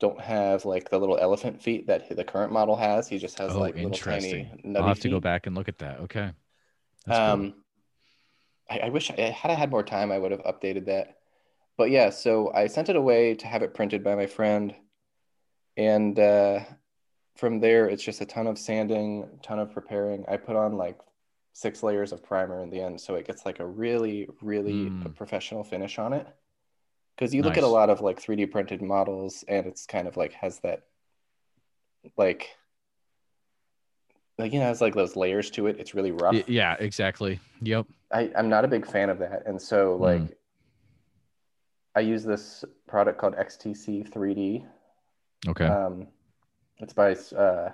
[0.01, 3.09] don't have like the little elephant feet that the current model has.
[3.09, 5.79] He just has Oh, like little tiny I'll have to go back and look at
[5.79, 6.01] that.
[6.01, 6.33] Okay.
[7.07, 7.27] That's cool.
[7.27, 7.55] Um,
[8.71, 11.19] I, I wish I had I had more time, I would have updated that.
[11.77, 14.75] But yeah, so I sent it away to have it printed by my friend,
[15.77, 16.61] and uh,
[17.37, 20.25] from there it's just a ton of sanding, ton of preparing.
[20.29, 20.99] I put on like
[21.53, 25.15] six layers of primer in the end, so it gets like a really, really Mm.
[25.15, 26.27] professional finish on it.
[27.17, 30.17] Because you look at a lot of like 3D printed models, and it's kind of
[30.17, 30.83] like has that
[32.17, 32.51] like
[34.39, 35.77] like you know, it's like those layers to it.
[35.79, 36.49] It's really rough.
[36.49, 37.39] Yeah, exactly.
[37.63, 37.87] Yep.
[38.13, 39.47] I, I'm not a big fan of that.
[39.47, 40.35] And so like Mm.
[41.97, 44.67] I use this product called XTC 3D.
[45.47, 45.67] Okay.
[45.67, 46.09] Um,
[46.79, 47.71] it's by uh,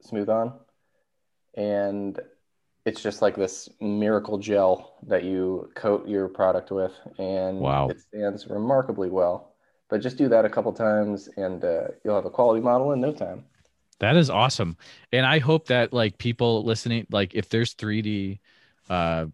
[0.00, 0.54] Smooth On.
[1.56, 2.18] And
[2.84, 6.92] it's just like this miracle gel that you coat your product with.
[7.18, 7.88] And Wow.
[7.88, 9.54] it stands remarkably well.
[9.88, 13.00] But just do that a couple times and uh, you'll have a quality model in
[13.00, 13.44] no time.
[14.00, 14.76] That is awesome.
[15.12, 18.40] And I hope that like people listening, like if there's 3D
[18.90, 19.26] uh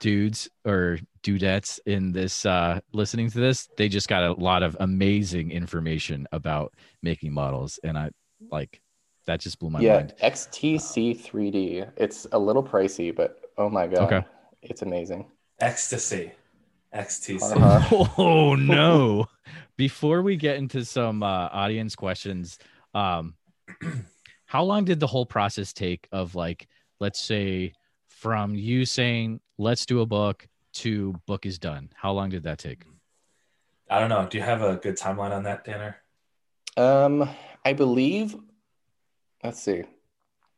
[0.00, 4.76] dudes or dudettes in this uh listening to this, they just got a lot of
[4.80, 7.80] amazing information about making models.
[7.82, 8.10] And I
[8.50, 8.80] like
[9.26, 10.14] that just blew my yeah, mind.
[10.22, 11.90] XTC 3D.
[11.96, 14.26] It's a little pricey, but oh my god, Okay.
[14.62, 15.30] it's amazing.
[15.60, 16.32] Ecstasy.
[16.94, 17.56] XTC.
[17.56, 18.06] Uh-huh.
[18.18, 19.26] Oh no.
[19.76, 22.58] Before we get into some uh, audience questions,
[22.94, 23.34] um,
[24.46, 26.66] how long did the whole process take of like,
[26.98, 27.74] let's say
[28.08, 31.90] from you saying, let's do a book to book is done?
[31.94, 32.84] How long did that take?
[33.90, 34.26] I don't know.
[34.28, 35.96] Do you have a good timeline on that, Danner?
[36.76, 37.28] Um,
[37.64, 38.36] I believe.
[39.44, 39.84] Let's see.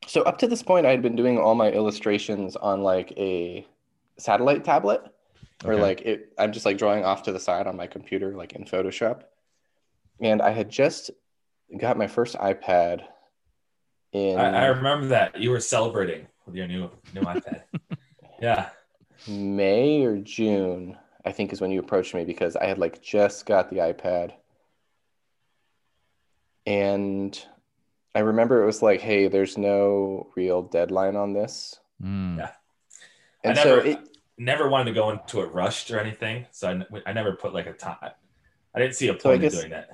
[0.06, 3.66] So up to this point, I had been doing all my illustrations on like a
[4.16, 5.02] satellite tablet,
[5.64, 5.82] or Okay.
[5.82, 6.32] like it.
[6.38, 9.22] I'm just like drawing off to the side on my computer, like in Photoshop.
[10.20, 11.10] And I had just
[11.78, 13.02] got my first iPad.
[14.12, 17.62] In I, I remember that you were celebrating with your new new iPad.
[18.40, 18.68] Yeah.
[19.26, 23.46] May or June, I think, is when you approached me because I had like just
[23.46, 24.32] got the iPad.
[26.66, 27.38] And
[28.18, 31.78] I remember it was like, hey, there's no real deadline on this.
[32.02, 32.38] Mm.
[32.38, 32.50] Yeah.
[33.44, 33.98] And I so never- it,
[34.40, 37.66] Never wanted to go into it rushed or anything, so I, I never put like
[37.66, 38.10] a time.
[38.74, 39.88] I didn't see a So I point in doing that.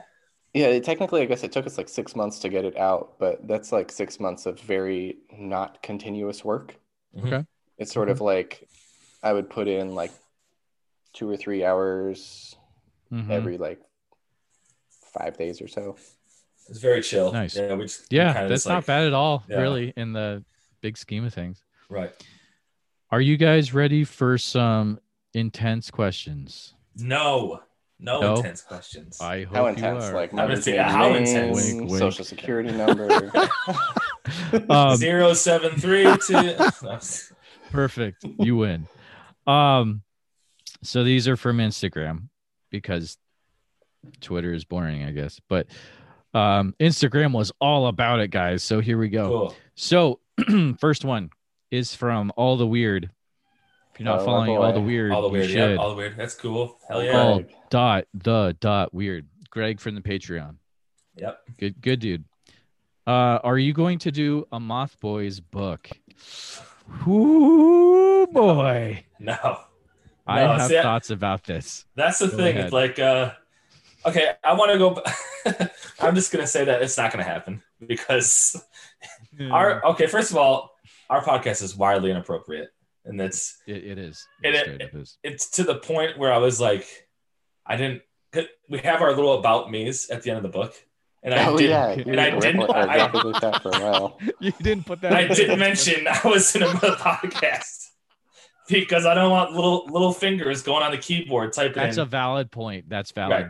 [0.53, 3.15] yeah, it, technically, I guess it took us like six months to get it out,
[3.19, 6.77] but that's like six months of very not continuous work.
[7.17, 7.27] Mhm.
[7.27, 7.47] Okay.
[7.79, 8.69] It's sort of like
[9.23, 10.13] I would put in like
[11.15, 12.55] two or three hours
[13.13, 13.31] Mhm.
[13.31, 13.81] every like
[15.19, 15.97] five days or so.
[16.69, 17.33] It's very chill.
[17.33, 17.57] Nice.
[17.57, 19.61] Yeah, we just Yeah, kinda that's just, not like- bad at all, Yeah.
[19.61, 20.45] really, in the
[20.81, 21.63] big scheme of things.
[21.89, 22.13] Right.
[23.11, 24.99] Are you guys ready for some
[25.35, 26.75] intense questions?
[26.97, 27.61] No,
[27.99, 28.37] no, No?
[28.37, 29.21] intense questions.
[29.21, 30.13] I hope How you are.
[30.15, 31.57] Like I'm say, maiden how name, intense?
[31.65, 31.99] Wink, wink.
[31.99, 33.31] social security number.
[34.71, 36.55] um, Zero seven three two.
[37.71, 38.25] perfect.
[38.39, 38.89] You win.
[39.47, 40.03] Um,
[40.83, 42.29] so these are from Instagram
[42.71, 43.19] because
[44.21, 45.41] Twitter is boring, I guess.
[45.49, 45.67] But
[46.35, 48.63] um, Instagram was all about it, guys.
[48.63, 49.29] So here we go.
[49.29, 49.57] cool.
[49.77, 50.21] So
[50.81, 51.31] first one
[51.71, 53.11] is from All the Weird.
[53.95, 54.81] If you're not Oh, following All the.
[54.81, 55.51] Weird, All the weird.
[55.51, 56.17] Yeah, all the weird.
[56.17, 56.79] That's cool.
[56.89, 57.17] Hell yeah.
[57.17, 59.27] All dot the dot weird.
[59.51, 60.57] Greg from the Patreon.
[61.17, 61.41] Yep.
[61.59, 62.25] Good, good dude.
[63.07, 65.89] Uh, are you going to do a Moth Boys book?
[67.07, 69.05] Ooh, boy.
[69.21, 69.61] No,
[70.27, 71.85] I have see, thoughts about this.
[71.95, 72.49] that's the Go thing.
[72.57, 72.65] ahead.
[72.65, 73.33] It's like, uh,
[74.07, 75.69] okay, I want to go.
[76.01, 78.57] I'm just gonna say that it's not gonna happen because
[79.37, 79.53] hmm.
[79.53, 80.07] our okay.
[80.07, 80.71] First of all,
[81.11, 82.69] our podcast is wildly inappropriate,
[83.05, 84.27] and it's it, it is.
[84.43, 85.19] It- It, it- straight up is.
[85.23, 86.87] it's to the point where I was like,
[87.67, 88.03] I didn't.
[88.69, 90.75] We have our little about me's at the end of the book,
[91.23, 91.71] and I oh did.
[91.71, 94.19] yeah, and you I were didn't- repli- or I- that for a while.
[94.41, 95.13] You didn't put that.
[95.13, 97.91] I didn't mention I was in a podcast
[98.69, 101.75] because I don't want little little fingers going on the keyboard typing.
[101.75, 102.03] That's in.
[102.03, 102.89] a valid point.
[102.89, 103.31] That's valid.
[103.33, 103.47] Right.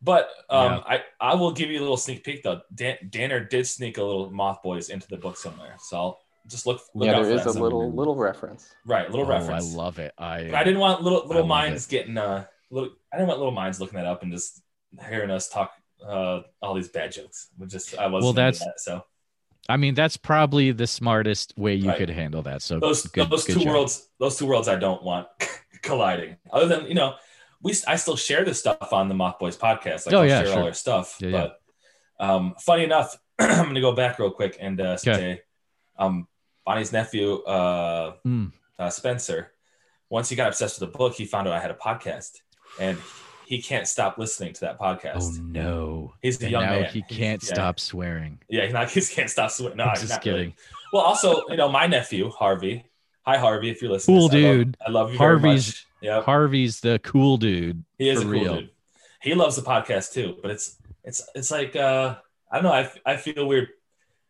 [0.00, 0.82] But um, Yeah.
[0.86, 2.60] I, I will give you a little sneak peek though.
[2.74, 6.66] Dan, Danner did sneak a little Moth Boys into the book somewhere, so I'll just
[6.66, 6.80] look.
[6.94, 7.70] look Yeah, out there for is that a somewhere.
[7.70, 8.72] little little reference.
[8.86, 9.74] right, little oh, reference.
[9.74, 10.12] I love it.
[10.16, 10.50] I.
[10.54, 12.90] I didn't want little little love minds getting uh little.
[13.12, 14.62] I didn't want little minds looking that up and just
[15.08, 15.72] hearing us talk
[16.06, 17.48] uh all these bad jokes.
[17.58, 19.04] We just I wasn't Well, that's- that, so
[19.70, 21.98] I mean, that's probably the smartest way you Right.
[21.98, 22.62] could handle that.
[22.62, 23.68] So those good, those good two job.
[23.74, 25.26] worlds those two worlds I don't want
[25.82, 26.36] colliding.
[26.52, 27.16] Other than you know,
[27.62, 30.06] we I still share this stuff on the Moth Boys podcast.
[30.06, 30.64] Like Oh, I'll yeah, share all sure.
[30.64, 31.16] our stuff.
[31.20, 31.46] Yeah, yeah.
[32.18, 35.42] but um, funny enough, I'm gonna go back real quick and uh, say,
[35.98, 36.26] um,
[36.64, 38.52] Bonnie's nephew uh, Mm.
[38.78, 39.52] uh, Spencer,
[40.10, 42.38] once he got obsessed with the book, he found out I had a podcast,
[42.80, 42.98] and
[43.46, 45.38] he can't stop listening to that podcast.
[45.38, 46.14] Oh no!
[46.22, 46.90] He's a young now man.
[46.92, 47.54] he can't yeah.
[47.54, 48.38] stop swearing.
[48.48, 48.90] Yeah, he's not.
[48.92, 49.76] He can't stop swearing.
[49.78, 50.38] No, I'm just not really.
[50.38, 50.54] kidding.
[50.92, 52.84] Well, also, you know, my nephew Harvey.
[53.28, 54.16] Hi, Harvey, if you're listening.
[54.16, 54.76] Cool I love- dude.
[54.86, 55.84] I love, you Harvey's-.
[56.00, 57.84] Yep, Harvey's the cool dude.
[57.98, 58.54] he is a cool real.
[58.60, 58.70] dude.
[59.20, 62.14] He loves the podcast too, but it's it's it's like uh
[62.50, 62.72] I don't know.
[62.72, 63.68] I, I feel weird.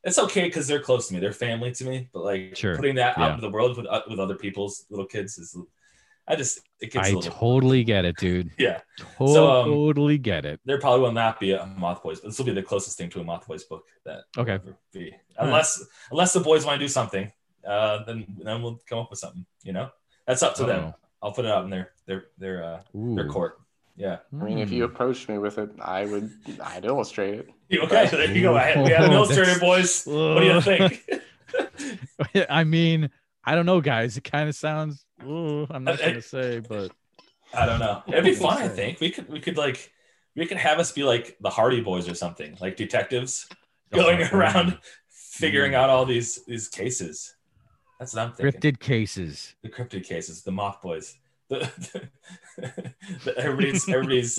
[0.03, 1.21] It's okay because they're close to me.
[1.21, 2.09] They're family to me.
[2.13, 2.75] But like Sure.
[2.75, 3.35] putting that out Yeah.
[3.35, 5.57] into the world with uh, with other people's little kids is,
[6.27, 7.31] I just it gets I a little.
[7.31, 8.51] totally get it, dude.
[8.59, 8.81] yeah,
[9.19, 10.59] So, um, Totally get it.
[10.65, 13.11] there probably will not be a Moth Boys, but this will be the closest thing
[13.11, 14.59] to a Moth Boys book that Okay.
[14.93, 15.15] be.
[15.39, 17.31] Unless unless the boys want to do something,
[17.67, 19.45] uh, then then we'll come up with something.
[19.63, 19.91] You know,
[20.27, 20.95] that's up to them.
[21.23, 23.59] I'll put it out in their their their uh, their court.
[23.97, 24.19] Yeah.
[24.33, 24.93] I mean, if you Hmm.
[24.93, 26.31] approached me with it, I would
[26.63, 27.49] I'd illustrate it.
[27.73, 28.57] Okay, Okay, there you go.
[28.57, 30.05] I had, we had an Ooh, illustrator, that's- boys.
[30.07, 31.05] What do you think?
[32.51, 33.11] I mean,
[33.45, 34.17] I don't know, guys.
[34.17, 35.05] It kind of sounds.
[35.25, 36.93] Ooh, I'm not gonna say, but
[37.53, 38.03] I don't know.
[38.07, 38.59] It'd be fun.
[38.59, 39.91] I think we could we could like
[40.37, 43.49] we could have us be like the Hardy Boys or something, like detectives
[43.93, 44.79] going Oh, around
[45.09, 47.35] figuring out all these these cases.
[47.99, 48.61] That's what I'm thinking.
[48.61, 49.55] cryptid cases.
[49.63, 51.17] The cryptid cases, the Moth Boys.
[51.49, 51.71] the,
[52.59, 54.37] the, everybody's everybody's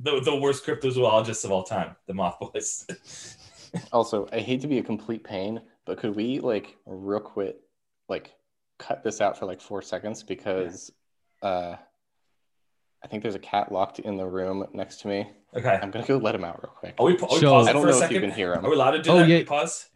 [0.00, 2.86] the, the worst cryptozoologists of all time, the Moth Boys.
[3.90, 7.56] Also, I hate to be a complete pain, but could we like real quick,
[8.06, 8.34] like
[8.78, 10.92] cut this out for like four seconds because
[11.42, 11.76] uh,
[13.02, 15.26] I think there's a cat locked in the room next to me.
[15.56, 15.78] Okay.
[15.82, 16.96] I'm gonna go let him out real quick.
[16.98, 18.52] Are we, are we So- pause I don't for a know if you can hear
[18.52, 18.66] him.
[18.66, 19.28] Are we allowed to do Oh, that?
[19.28, 19.42] yeah.
[19.44, 19.88] Pause.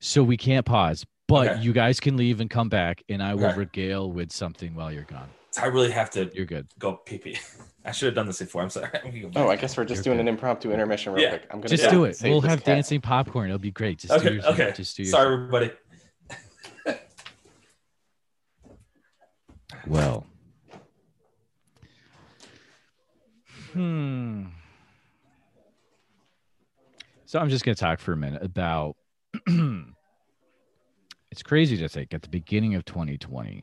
[0.00, 1.60] So we can't pause, but Okay.
[1.62, 3.58] you guys can leave and come back, and I will Okay.
[3.58, 5.28] regale with something while you're gone.
[5.60, 6.66] I really have to You're good.
[6.78, 7.38] go pee pee.
[7.84, 8.62] I should have done this before.
[8.62, 8.88] I'm sorry.
[9.04, 10.22] We can go Oh, I guess we're just You're doing good.
[10.32, 11.28] an impromptu intermission real Yeah.
[11.30, 11.46] quick.
[11.50, 12.18] I'm gonna Just do it.
[12.22, 12.66] We'll have cat.
[12.76, 13.46] dancing popcorn.
[13.50, 13.98] It'll be great.
[13.98, 14.32] Just do Okay.
[14.32, 14.52] your thing.
[14.52, 14.72] Okay.
[14.74, 15.32] Just do your Sorry, thing.
[15.34, 15.70] everybody.
[19.86, 20.26] Well.
[23.72, 24.44] Hmm.
[27.26, 28.96] So I'm just going to talk for a minute about.
[31.54, 33.62] Crazy to think at the beginning of 2020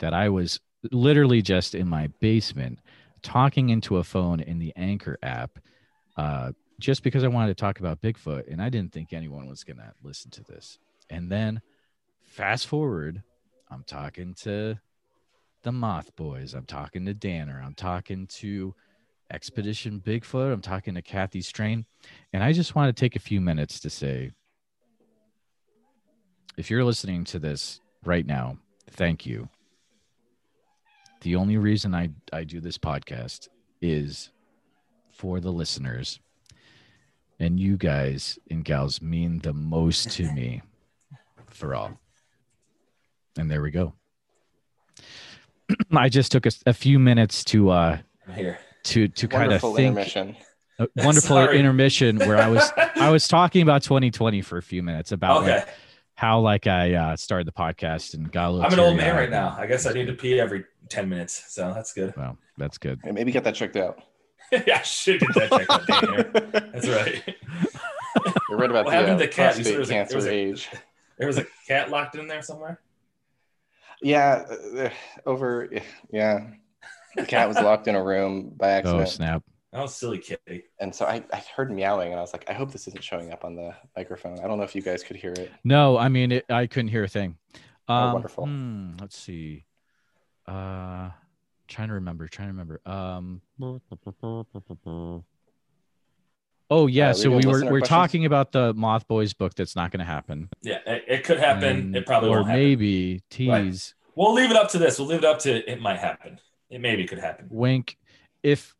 [0.00, 0.60] that I was
[0.90, 2.78] literally just in my basement
[3.22, 5.58] talking into a phone in the Anchor app
[6.18, 8.52] uh, just because I wanted to talk about Bigfoot.
[8.52, 10.78] And I didn't think anyone was going to listen to this.
[11.08, 11.62] And then
[12.20, 13.22] fast forward,
[13.70, 14.78] I'm talking to
[15.62, 16.52] the Moth Boys.
[16.52, 17.62] I'm talking to Danner.
[17.64, 18.74] I'm talking to
[19.32, 20.52] Expedition Bigfoot.
[20.52, 21.86] I'm talking to Kathy Strain.
[22.34, 24.32] And I just want to take a few minutes to say
[26.56, 28.58] if you're listening to this right now,
[28.90, 29.48] thank you.
[31.22, 33.48] The only reason I, I do this podcast
[33.80, 34.30] is
[35.12, 36.20] for the listeners.
[37.38, 40.62] And you guys and gals mean the most to me
[41.46, 41.98] for all.
[43.36, 43.94] And there we go.
[45.92, 47.98] I just took a, a few minutes to uh
[48.34, 48.58] here.
[48.84, 50.36] to to kind of Wonderful think intermission.
[50.78, 51.58] a wonderful Sorry.
[51.58, 55.56] intermission where I was I was talking about 2020 for a few minutes about okay.
[55.56, 55.68] like,
[56.22, 58.64] how like I uh, started the podcast and got a little.
[58.66, 59.18] I'm an old man teary-eyed.
[59.22, 59.56] right now.
[59.58, 61.52] I guess I need to pee every 10 minutes.
[61.52, 62.14] So that's good.
[62.16, 63.00] Well, that's good.
[63.02, 64.00] Hey, maybe get that checked out.
[64.52, 66.32] yeah, I should get that checked out.
[66.32, 66.70] Dang.
[66.72, 67.22] That's right.
[68.48, 69.58] You're right about What the happened uh, to the cat?
[69.58, 70.68] You said prostate there was a- there cancer was a- age.
[71.18, 72.80] There was a cat locked in there somewhere.
[74.00, 74.44] Yeah,
[74.78, 74.88] uh,
[75.26, 75.68] over.
[76.10, 76.48] Yeah,
[77.16, 78.98] the cat was locked in a room by accident.
[78.98, 79.42] Oh accident, snap!
[79.74, 80.64] Oh, silly kitty.
[80.80, 83.32] and so I, I heard meowing, and I was like, I hope this isn't showing
[83.32, 84.38] up on the microphone.
[84.40, 85.50] I don't know if you guys could hear it.
[85.64, 87.36] No, I mean it, I couldn't hear a thing.
[87.88, 88.46] Oh, Um, wonderful.
[88.46, 89.64] hmm, let's see.
[90.46, 91.10] Uh,
[91.68, 92.28] trying to remember.
[92.28, 92.80] Trying to remember.
[92.84, 93.40] Um.
[96.70, 97.88] Oh yeah, Uh, so we were, we're questions?
[97.88, 100.48] talking about the Moth Boys book that's not going to happen.
[100.62, 101.64] Yeah, it, it could happen.
[101.78, 104.98] And- it probably or won't maybe tease We'll leave it up to this.
[104.98, 106.38] We'll leave it up to it might happen.
[106.68, 107.46] It maybe could happen.
[107.50, 107.96] wink.
[108.42, 108.74] If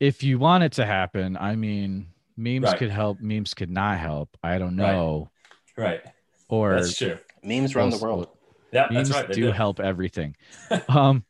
[0.00, 2.78] if you want it to happen, I mean, memes Right.
[2.78, 3.20] could help.
[3.20, 4.36] Memes could not help.
[4.42, 5.30] I don't know.
[5.76, 6.00] Right.
[6.48, 7.18] Or That's true.
[7.42, 8.28] Memes run the world.
[8.72, 9.28] Yeah, memes that's right.
[9.28, 9.52] They do do.
[9.52, 10.36] help everything.
[10.88, 11.24] um,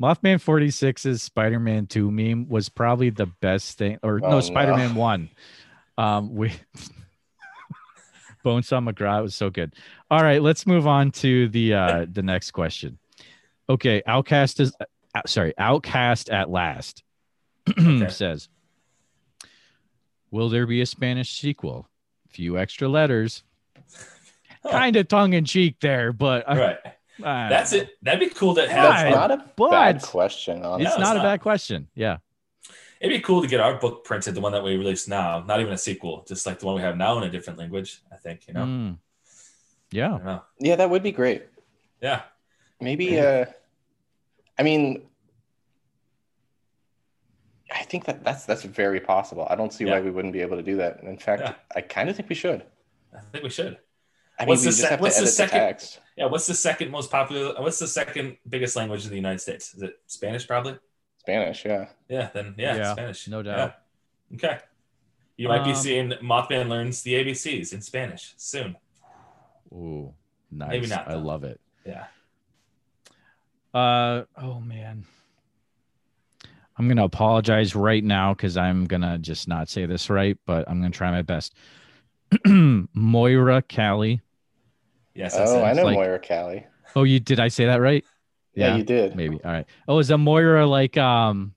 [0.00, 4.40] Mothman 46's Spider-Man 2 meme was probably the best thing, or Oh, no, no.
[4.40, 5.28] Spider-Man 1.
[5.98, 6.52] Um, we
[8.44, 9.74] Bonesaw McGraw was so good.
[10.10, 12.98] All right, let's move on to the uh the next question.
[13.68, 17.02] Okay, Outcast is uh, sorry, Outcast at last
[17.70, 18.08] Okay.
[18.10, 18.48] says,
[20.30, 21.88] "Will there be a Spanish sequel?
[22.28, 23.42] Few extra letters,
[24.62, 24.70] Huh.
[24.70, 26.78] kind of tongue in cheek there, but Right.
[27.24, 27.78] I That's know.
[27.78, 27.90] it.
[28.02, 28.70] That'd be cool to have.
[28.70, 30.62] That's not a but- bad question.
[30.64, 30.86] Honestly.
[30.86, 31.88] It's it's not a bad question.
[31.94, 32.18] Yeah.
[33.00, 35.40] It'd be cool to get our book printed, the one that we release now.
[35.46, 38.00] Not even a sequel, just like the one we have now in a different language.
[38.12, 38.64] I think you know.
[38.64, 38.98] Mm.
[39.90, 40.18] Yeah.
[40.18, 40.42] know.
[40.60, 41.44] Yeah, that would be great.
[42.00, 42.22] Yeah.
[42.80, 43.06] Maybe.
[43.10, 43.20] Maybe.
[43.20, 43.46] Uh,
[44.58, 45.07] I mean,
[47.70, 49.46] I think that that's that's very possible.
[49.50, 51.02] I don't see why we wouldn't be able to do that.
[51.02, 51.54] In fact, Yeah.
[51.76, 52.64] I kind of think we should.
[53.14, 53.78] I think we should.
[54.38, 56.00] I mean, What's we the just have to what's the edit the, second- text.
[56.16, 56.26] Yeah.
[56.26, 57.60] What's the second most popular?
[57.60, 59.74] What's the second biggest language in the United States?
[59.74, 60.46] Is it Spanish?
[60.46, 60.78] Probably.
[61.18, 61.88] Spanish, yeah.
[62.08, 62.30] Yeah.
[62.32, 63.28] Then yeah, Yeah, Spanish.
[63.28, 63.56] no Yeah.
[63.56, 63.74] doubt.
[64.34, 64.58] Okay.
[65.36, 68.76] You might be Um, seeing Mothman learns the ABCs in Spanish soon.
[69.72, 70.14] Ooh,
[70.50, 70.70] nice.
[70.70, 71.60] Maybe not, I love it.
[71.84, 72.06] Yeah.
[73.74, 75.04] Uh oh man.
[76.78, 80.80] I'm gonna apologize right now because I'm gonna just not say this right, but I'm
[80.80, 81.54] gonna try my best.
[82.46, 84.20] Moira Callie.
[85.14, 85.34] Yes.
[85.36, 85.62] That's Oh, it.
[85.64, 86.66] I know like- Moira Callie.
[86.94, 88.04] Oh, you did I say that right?
[88.54, 89.14] Yeah, you did.
[89.14, 89.38] maybe.
[89.44, 89.66] All right.
[89.86, 91.54] Oh, is a Moira like um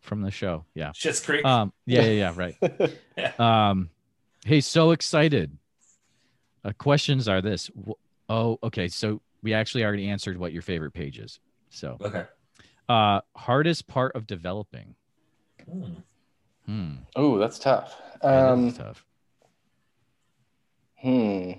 [0.00, 0.64] from the show?
[0.74, 0.90] Yeah.
[0.90, 1.44] Schitt's Creek.
[1.44, 1.72] Um.
[1.86, 2.02] Yeah.
[2.02, 2.32] Yeah.
[2.32, 2.32] Yeah.
[2.36, 3.38] Right.
[3.40, 3.88] Um,
[4.44, 5.56] hey, so excited.
[6.62, 7.70] Uh, questions are this.
[8.28, 8.88] Oh, okay.
[8.88, 11.40] So we actually already answered what your favorite page is.
[11.70, 12.24] So, okay.
[12.88, 14.94] Uh, hardest part of developing.
[15.70, 15.92] Hmm.
[16.66, 16.90] Hmm.
[17.14, 18.00] Oh, that's tough.
[18.22, 19.04] that Um, is tough.
[20.98, 21.52] hmm.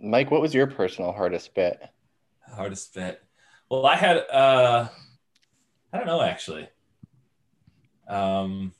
[0.00, 1.80] Mike, what was your personal hardest bit?
[2.54, 3.22] Hardest bit.
[3.70, 4.88] Well, I had uh
[5.92, 6.68] I don't know actually.
[8.06, 8.72] Um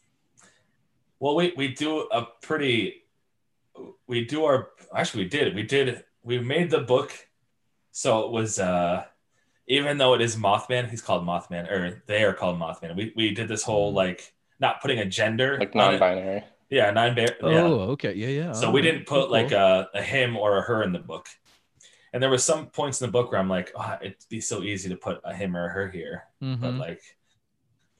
[1.18, 3.04] well we we do a pretty
[4.06, 5.54] we do our actually we did.
[5.54, 7.12] We did we made the book
[7.92, 9.04] so it was uh
[9.66, 12.96] even though it is Mothman, he's called Mothman or they are called Mothman.
[12.96, 16.44] We we did this whole like not putting a gender Like non-binary.
[16.70, 17.32] Yeah, non yeah.
[17.42, 18.14] Oh, okay.
[18.14, 18.52] Yeah, yeah.
[18.52, 19.30] So All we didn't put Cool.
[19.30, 21.28] like a, a him or a her in the book.
[22.12, 24.62] And there was some points in the book where I'm like, oh, it'd be so
[24.62, 26.78] easy to put a him or a her here, but Mhm.
[26.78, 27.02] like,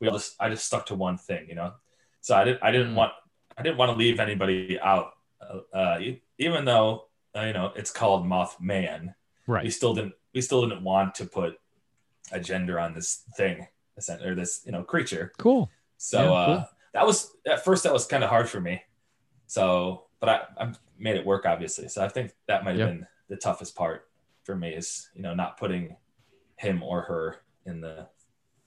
[0.00, 1.74] we all just I just stuck to one thing, you know.
[2.20, 2.96] So I didn't I didn't Mm.
[2.96, 3.12] want
[3.56, 6.00] I didn't want to leave anybody out, uh, uh,
[6.38, 9.14] even though uh, you know it's called Mothman.
[9.46, 9.64] Right?
[9.64, 11.58] We still didn't we still didn't want to put
[12.32, 13.66] a gender on this thing
[14.24, 15.32] or this you know creature.
[15.38, 15.70] Cool.
[15.96, 16.68] So Yeah, uh, cool.
[16.94, 18.82] that was at first that was kind of hard for me.
[19.46, 21.88] So, but I, I made it work obviously.
[21.88, 22.86] So I think that might have Yeah.
[22.86, 24.08] been the toughest part
[24.42, 25.96] for me is you know not putting
[26.56, 28.08] him or her in the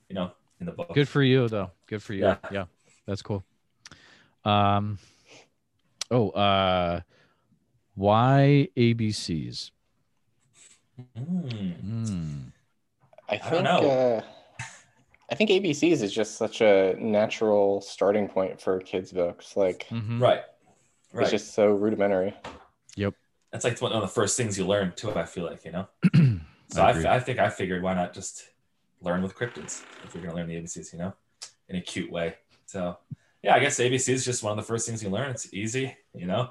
[0.08, 0.94] you know in the book.
[0.94, 1.70] Good for you though.
[1.86, 2.24] Good for you.
[2.24, 2.36] Yeah.
[2.50, 2.64] Yeah.
[3.06, 3.44] That's cool.
[4.44, 4.98] Um
[6.10, 7.00] oh, uh
[7.94, 9.72] why ABCs?
[11.16, 11.80] Mm.
[11.80, 12.38] Hmm.
[13.28, 13.90] I I don't think know.
[13.90, 14.22] uh,
[15.30, 19.56] I think ABCs is just such a natural starting point for kids' books.
[19.56, 20.20] Like Mhm.
[20.20, 20.42] Right,
[21.12, 21.22] right.
[21.22, 22.34] it's just so rudimentary.
[22.96, 23.14] Yep,
[23.52, 25.14] that's like one of the first things you learn too.
[25.14, 25.88] I feel like you know.
[26.70, 27.14] So I I.
[27.16, 28.50] I think I figured why not just
[29.00, 31.14] learn with cryptids if you're gonna learn the ABCs, you know,
[31.70, 32.34] in a cute way.
[32.66, 32.98] So
[33.42, 35.30] yeah, I guess ABC is just one of the first things you learn.
[35.30, 36.50] It's easy, you know.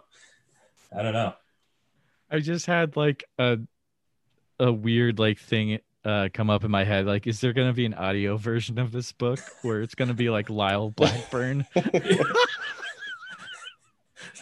[0.91, 1.33] I don't know.
[2.31, 3.59] I just had like a
[4.59, 7.05] a weird like thing uh come up in my head.
[7.05, 10.29] Like, is there gonna be an audio version of this book where it's gonna be
[10.29, 11.65] like Lyle Blackburn?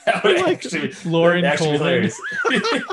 [0.05, 2.11] that would Like actually, Loren that'd actually
[2.49, 2.91] be Coleman.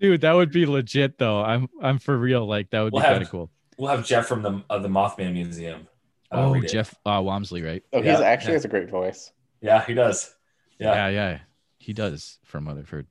[0.00, 1.42] Dude, that would be legit though.
[1.42, 2.46] I'm I'm for real.
[2.46, 3.50] Like that would We'll be kind of cool.
[3.78, 5.88] we'll have Jeff from the of the Mothman Museum.
[6.30, 6.60] uh, Oh.
[6.60, 7.82] Jeff uh, Wamsley, right?
[7.92, 8.54] Oh, he's Yeah, actually yeah.
[8.56, 9.32] has a great voice.
[9.62, 10.34] Yeah, he does.
[10.78, 10.94] Yeah.
[10.94, 11.38] yeah, yeah,
[11.78, 13.06] he does from what I've heard.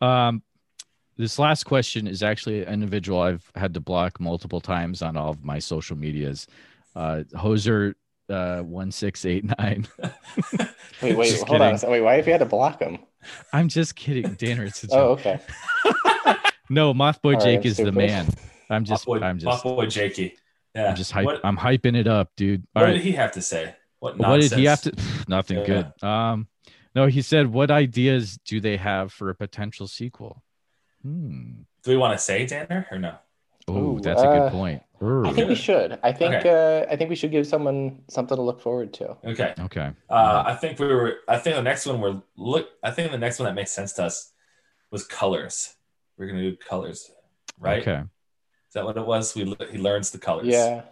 [0.00, 0.42] Um,
[1.16, 5.30] this last question is actually an individual I've had to block multiple times on all
[5.30, 6.46] of my social medias.
[6.96, 7.94] Uh, Hoser
[8.28, 9.86] uh, one six eight nine.
[11.02, 11.66] Wait, wait, Just hold on.
[11.68, 11.78] kidding.
[11.78, 12.98] So, wait, why have you had to block him?
[13.52, 14.64] I'm just kidding, Danner.
[14.64, 15.40] It's a Oh, okay.
[16.70, 18.26] No, Mothboy All Jake right, is the man.
[18.70, 20.34] I'm just, Mothboy, I'm just, Mothboy Jakey.
[20.74, 20.88] Yeah.
[20.88, 21.26] I'm just hype.
[21.26, 22.66] What, I'm hyping it up, dude.
[22.74, 22.92] All what right.
[22.94, 23.74] did he have to say?
[23.98, 25.24] What what did he have nonsense?
[25.24, 25.24] to?
[25.28, 25.66] Nothing Yeah.
[25.66, 26.08] good.
[26.08, 26.48] Um,
[26.94, 30.42] no, he said, "What ideas do they have for a potential sequel?"
[31.04, 31.62] Hmm.
[31.82, 33.14] Do we want to say Danner or no?
[33.68, 34.82] Oh, Ooh, that's a uh, good point.
[35.00, 35.98] I think we should.
[36.02, 39.16] I think uh, I think we should give someone something to look forward to.
[39.24, 39.54] Okay.
[39.58, 39.90] Okay.
[40.08, 41.18] Uh, I think we were.
[41.28, 42.68] I think the next one we're look.
[42.82, 44.32] I think the next one that makes sense to us
[44.90, 45.74] was colors.
[46.16, 47.10] We're gonna do colors,
[47.58, 47.82] right?
[47.82, 48.00] Okay.
[48.00, 49.34] Is that what it was?
[49.34, 50.46] We he learns the colors.
[50.46, 50.82] Yeah.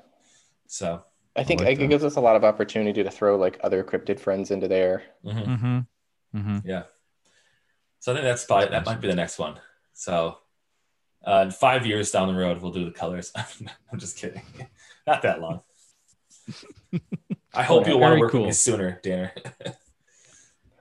[0.66, 1.02] So.
[1.34, 1.86] I think like it that.
[1.86, 5.02] gives us a lot of opportunity to throw like other cryptid friends into there.
[5.24, 5.46] mhm.
[5.46, 5.78] Mm-hmm.
[6.36, 6.58] Mm-hmm.
[6.68, 6.82] Yeah.
[8.00, 9.58] So I think that's probably that might be the next one.
[9.92, 10.38] So.
[11.24, 13.30] Uh, five years down the road, we'll do the colors.
[13.36, 14.42] I'm just kidding.
[15.06, 15.60] Not that long.
[17.54, 18.40] I hope you'll want Very to work cool.
[18.40, 19.32] with me sooner, Danner.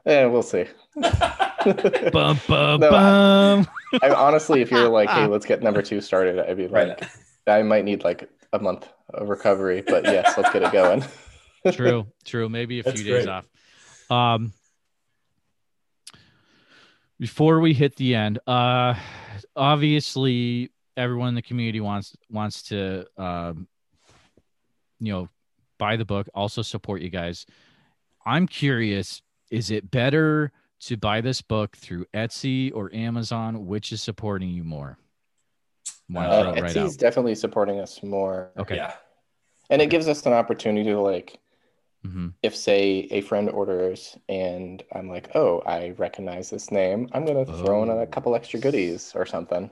[0.03, 0.66] Yeah, we'll see.
[0.95, 3.68] Bum, bum, No, bum.
[4.01, 6.88] I, honestly, if you're like, hey, let's get number two started, I'd be right.
[6.99, 7.03] like,
[7.45, 11.03] I might need like a month of recovery, but yes, let's get it going.
[11.72, 12.07] true.
[12.26, 12.49] True.
[12.49, 13.43] Maybe a That's few days great.
[14.09, 14.36] off.
[14.36, 14.53] Um.
[17.22, 18.95] Before we hit the end, uh,
[19.55, 23.67] obviously everyone in the community wants wants to, um,
[24.99, 25.30] you know,
[25.78, 26.28] buy the book.
[26.34, 27.45] Also support you guys.
[28.26, 33.67] I'm curious: is it better to buy this book through Etsy or Amazon?
[33.67, 34.97] Which is supporting you more?
[36.09, 38.78] Want to Uh, throw it right definitely supporting us more, Okay.
[38.78, 38.93] Yeah.
[39.69, 41.39] and it gives us an opportunity to like,
[42.03, 47.25] hmm if say a friend orders and I'm like, oh, I recognize this name, I'm
[47.25, 47.99] gonna throw in Oh.
[47.99, 49.69] a couple extra goodies or something.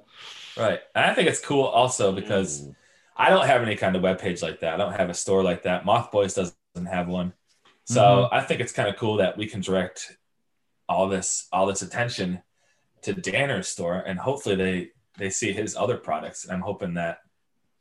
[0.57, 0.79] Right.
[0.93, 2.75] And I think it's cool also because Ooh.
[3.17, 4.73] I don't have any kind of web page like that.
[4.75, 5.85] I don't have a store like that.
[5.85, 6.55] Moth Boys doesn't
[6.91, 7.33] have one.
[7.85, 8.29] So Mhm.
[8.31, 10.15] I think it's kind of cool that we can direct
[10.87, 12.41] all this all this attention
[13.01, 16.43] to Danner's store and hopefully they they see his other products.
[16.45, 17.19] And I'm hoping that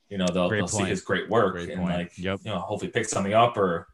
[0.09, 1.94] you know they'll, they'll see his great work Great and point.
[1.99, 2.40] like Yep.
[2.44, 3.88] you know hopefully pick something up or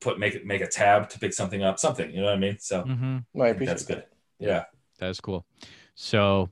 [0.00, 2.38] put make it make a tab to pick something up something you know what I
[2.38, 4.08] mean so hmm Well, I I appreciate that's good that.
[4.38, 4.64] yeah
[4.98, 5.44] That's cool.
[5.94, 6.50] So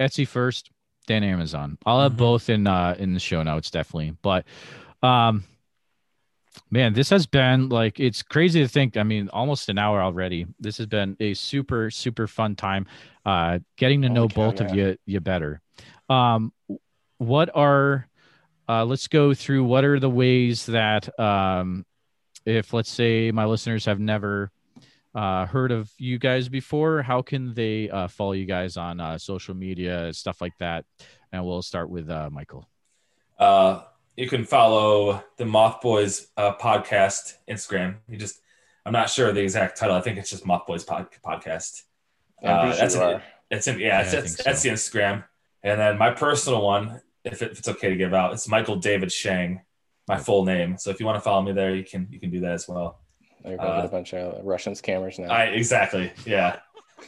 [0.00, 0.70] Etsy first,
[1.06, 1.78] then Amazon.
[1.84, 2.16] I'll have Mhm.
[2.16, 4.16] both in uh in the show notes definitely.
[4.22, 4.44] But
[5.02, 5.44] um
[6.70, 8.96] man, this has been like it's crazy to think.
[8.96, 10.46] I mean, almost an hour already.
[10.60, 12.86] This has been a super super fun time
[13.24, 15.60] uh getting to know Holy cow, both of you you better.
[16.08, 16.52] Um
[17.18, 18.08] what are
[18.68, 21.84] uh, let's go through what are the ways that um,
[22.44, 24.50] if let's say my listeners have never
[25.14, 29.18] uh, heard of you guys before, how can they uh, follow you guys on uh,
[29.18, 30.84] social media, stuff like that?
[31.32, 32.68] And we'll start with uh, Michael.
[33.38, 33.82] Uh,
[34.16, 37.96] you can follow the Moth Boys uh, podcast Instagram.
[38.08, 38.40] You just,
[38.84, 39.94] I'm not sure the exact title.
[39.96, 41.82] I think it's just Moth Boys pod, podcast.
[42.42, 43.22] I'm pretty Uh, sure that's you an- are.
[43.50, 45.24] It's in, yeah, Yeah, it's, I that's the Instagram.
[45.62, 48.76] And then my personal one, if, it, if it's okay to give out, it's Michael
[48.76, 49.60] David Schang,
[50.08, 50.76] my full name.
[50.78, 52.68] So if you want to follow me there, you can you can do that as
[52.68, 53.00] well.
[53.44, 55.28] You're gonna get Uh, a bunch of Russian scammers now.
[55.32, 56.60] I exactly, yeah.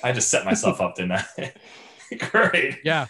[0.03, 1.53] I just set myself up, didn't I?
[2.31, 2.79] Great.
[2.85, 3.07] Yeah,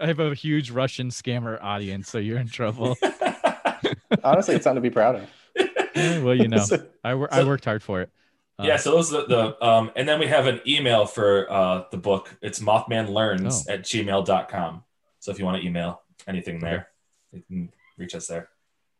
[0.00, 2.96] I have a huge Russian scammer audience, so you're in trouble.
[4.24, 5.28] Honestly, it's something to be proud of.
[5.96, 6.62] Yeah, well, you know,
[7.02, 8.10] I, wor- I worked hard for it.
[8.58, 11.50] Uh, yeah, so those are the, the um and then we have an email for
[11.50, 12.36] uh the book.
[12.42, 13.72] It's mothmanlearns Oh.
[13.72, 14.84] at gmail.com.
[15.20, 16.88] So if you want to email anything there,
[17.32, 18.50] you can reach us there.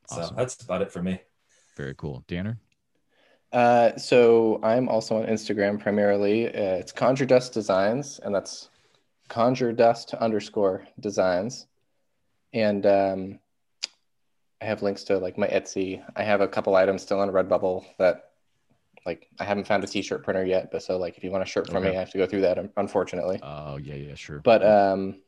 [0.09, 1.21] So that's about it for me.
[1.77, 2.25] Very cool.
[2.27, 2.59] Danner?
[3.53, 6.49] Uh, so I'm also on Instagram primarily.
[6.49, 8.71] Uh, it's Conjure Dust Designs, and that's
[9.29, 11.67] Conjure Dust underscore Designs.
[12.53, 13.39] And um,
[14.61, 16.03] I have links to like my Etsy.
[16.15, 18.31] I have a couple items still on Redbubble that
[19.05, 21.47] like I haven't found a T-shirt printer yet, but so like if you want a
[21.47, 21.91] shirt from Okay.
[21.91, 23.39] me, I have to go through that unfortunately.
[23.43, 24.41] Oh, yeah, yeah, sure.
[24.41, 25.21] But um,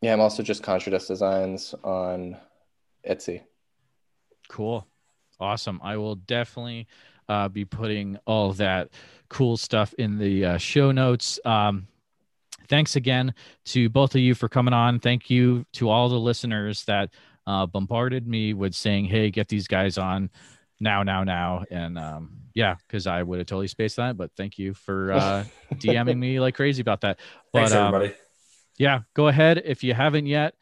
[0.00, 2.36] yeah, I'm also just Conjure Dust Designs on
[3.08, 3.42] Etsy.
[4.50, 4.84] Cool.
[5.38, 5.80] Awesome.
[5.82, 6.88] I will definitely
[7.28, 8.88] uh, be putting all that
[9.28, 11.38] cool stuff in the uh, show notes.
[11.44, 11.86] Um,
[12.68, 13.32] thanks again
[13.66, 14.98] to both of you for coming on.
[14.98, 17.10] Thank you to all the listeners that
[17.46, 20.30] uh, bombarded me with saying, hey, get these guys on
[20.80, 21.64] now, now, now.
[21.70, 24.16] And um, yeah, because I would have totally spaced that.
[24.16, 25.44] But thank you for uh,
[25.74, 27.20] DMing me like crazy about that.
[27.54, 28.18] Thanks But, um, everybody.
[28.78, 30.54] yeah, go ahead if you haven't yet.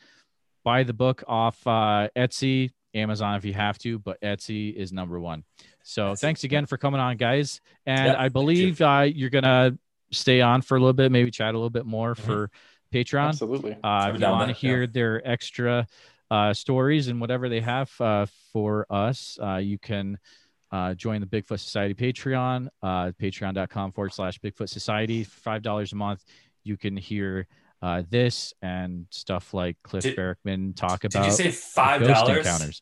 [0.62, 5.18] Buy the book off uh, Etsy, Amazon if you have to, but Etsy is number
[5.20, 5.44] one.
[5.82, 7.60] So Etsy, thanks again for coming on, guys.
[7.86, 8.30] And Yeah, I thank you.
[8.32, 9.76] believe uh, you're gonna
[10.10, 12.18] stay on for a little bit, maybe chat a little bit more Mhm.
[12.18, 12.50] for
[12.92, 13.28] Patreon.
[13.28, 13.72] Absolutely.
[13.82, 14.52] Uh, if you want to that, yeah.
[14.54, 15.86] hear their extra
[16.30, 20.18] uh, stories and whatever they have uh, for us, uh, you can
[20.70, 25.24] uh, join the Bigfoot Society Patreon, uh, patreon.com forward slash Bigfoot Society.
[25.24, 26.22] $5 a month,
[26.64, 27.46] you can hear
[27.82, 32.38] uh, this and stuff like Cliff Did- Barackman talk Did about you say five dollars?
[32.38, 32.80] encounters.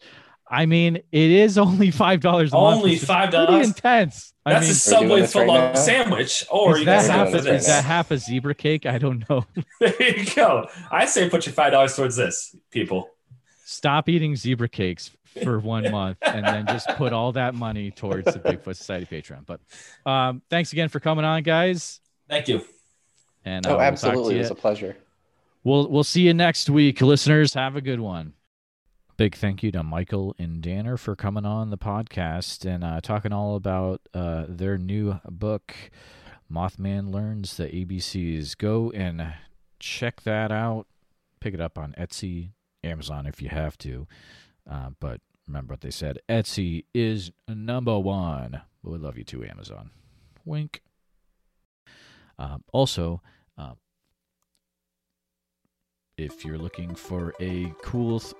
[0.48, 2.54] I mean, it is only $5 a month.
[2.54, 3.46] Only $5?
[3.48, 4.32] Pretty intense.
[4.44, 6.84] I That's mean, a Are we doing Subway this right foot-long sandwich, or is you
[6.86, 8.86] that, can doing half a, up this for right is that half a zebra cake?
[8.86, 9.44] I don't know.
[9.80, 10.68] There you go.
[10.88, 13.08] I say put your five dollars towards this, people.
[13.64, 15.10] stop eating zebra cakes
[15.42, 19.44] for one month and then just put all that money towards the Bigfoot Society Patreon.
[19.46, 19.60] But
[20.08, 22.00] um, thanks again for coming on, guys.
[22.28, 22.64] Thank you.
[23.46, 24.34] And uh, Oh, to absolutely.
[24.36, 24.96] It was a pleasure.
[25.64, 27.54] We'll we'll see you next week, listeners.
[27.54, 28.34] Have a good one.
[29.16, 33.32] Big thank you to Michael and Danner for coming on the podcast and uh, talking
[33.32, 35.74] all about uh, their new book,
[36.52, 38.58] Mothman Learns the ABCs.
[38.58, 39.32] Go and
[39.80, 40.86] check that out.
[41.40, 42.50] Pick it up on Etsy,
[42.84, 44.06] Amazon if you have to.
[44.70, 48.60] Uh, but remember what they said Etsy is number one.
[48.84, 49.90] But we love you too, Amazon.
[50.44, 50.82] Wink.
[52.38, 53.22] Uh, also,
[53.58, 53.72] uh,
[56.18, 58.34] if you're looking for a cool th-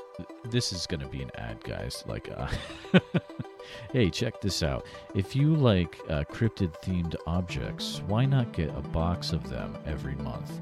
[0.51, 2.49] this is going to be an ad guys like uh
[3.93, 4.87] hey check this out.
[5.15, 10.15] If you like uh, cryptid themed objects why not get a box of them every
[10.15, 10.61] month?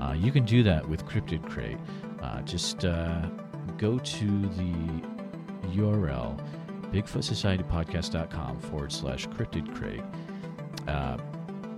[0.00, 1.78] Uh, you can do that with cryptid crate.
[2.22, 3.22] Uh, just uh,
[3.78, 5.02] go to the
[5.76, 6.38] url
[6.92, 10.02] bigfootsocietypodcast.com forward slash cryptid crate.
[10.86, 11.16] Uh,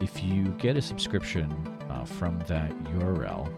[0.01, 1.51] if you get a subscription
[1.93, 3.49] uh, from that url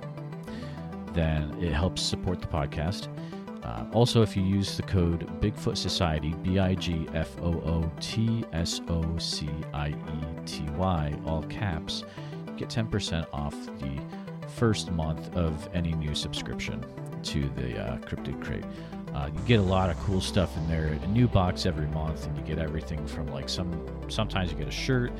[1.14, 3.08] then it helps support the podcast.
[3.62, 7.90] Uh, also, if you use the code Bigfoot Society, B I G F O O
[8.00, 12.04] T S O C I E T Y, all caps,
[12.58, 13.98] get 10% off the
[14.48, 16.84] first month of any new subscription
[17.22, 18.64] to the uh, Cryptid Crate.
[19.14, 20.86] Uh, you get a lot of cool stuff in there.
[20.88, 23.72] A new box every month, and you get everything from like some.
[24.08, 25.10] Sometimes you get a shirt,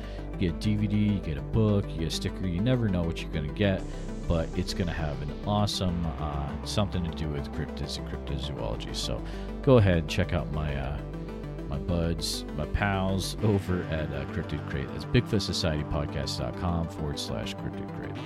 [0.41, 2.47] you get a DVD, you get a book, you get a sticker.
[2.47, 3.81] You never know what you're gonna get
[4.27, 8.95] but it's going to have an awesome uh, something to do with cryptids and cryptozoology.
[8.95, 9.21] So
[9.61, 10.97] go ahead, check out my uh,
[11.69, 14.87] my buds, my pals over at uh, Cryptid Crate.
[14.93, 18.23] That's BigfootSocietyPodcast.com forward slash Cryptid Crate.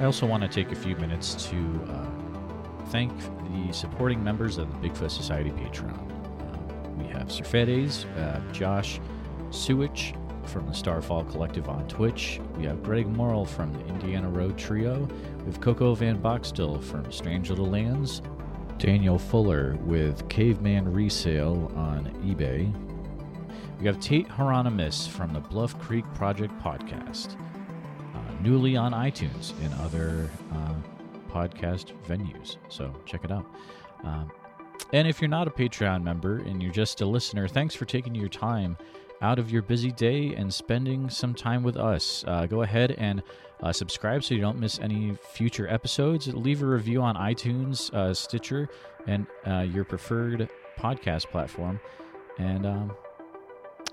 [0.00, 1.56] I also want to take a few minutes to
[1.88, 2.06] uh,
[2.88, 5.96] thank the supporting members of the Bigfoot Society Patreon.
[5.96, 9.00] Uh, we have Sir Fedes, uh, Josh
[9.50, 10.14] Sewich,
[10.46, 12.40] from the Starfall Collective on Twitch.
[12.56, 15.08] We have Greg Morrill from the Indiana Road Trio.
[15.38, 18.22] We have Coco Van Boxtel from Strange Little Lands.
[18.78, 22.72] Daniel Fuller with Caveman Resale on eBay.
[23.80, 27.36] We have Tate Hieronymus from the Bluff Creek Project podcast,
[28.14, 30.74] uh, newly on iTunes and other uh,
[31.30, 32.56] podcast venues.
[32.68, 33.46] So check it out.
[34.04, 34.30] Um,
[34.92, 38.14] and if you're not a Patreon member and you're just a listener, thanks for taking
[38.14, 38.76] your time
[39.22, 42.24] out of your busy day and spending some time with us.
[42.26, 43.22] Uh, go ahead and
[43.62, 46.26] uh, subscribe so you don't miss any future episodes.
[46.28, 48.68] Leave a review on iTunes, uh, Stitcher,
[49.06, 50.48] and uh, your preferred
[50.78, 51.80] podcast platform.
[52.38, 52.92] And um,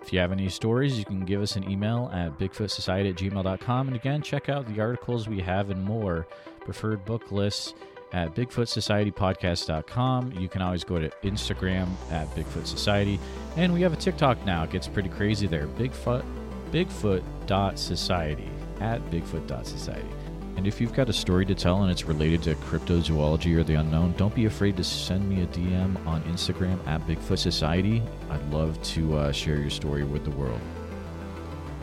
[0.02, 3.88] if you have any stories, you can give us an email at bigfootsociety at gmail.com.
[3.88, 6.28] And again, check out the articles we have and more,
[6.66, 7.74] preferred book lists
[8.14, 10.32] at bigfootsocietypodcast.com.
[10.34, 13.20] You can always go to Instagram at Bigfoot Society.
[13.58, 14.64] And we have a TikTok now.
[14.64, 15.68] It gets pretty crazy there.
[15.68, 16.24] Bigfoot,
[16.72, 18.50] Bigfoot.society
[18.80, 20.10] at Bigfoot.society.
[20.56, 23.74] And if you've got a story to tell and it's related to cryptozoology or the
[23.74, 28.04] unknown, don't be afraid to send me a DM on Instagram at Bigfoot Society.
[28.30, 30.62] I'd love to uh, share your story with the world.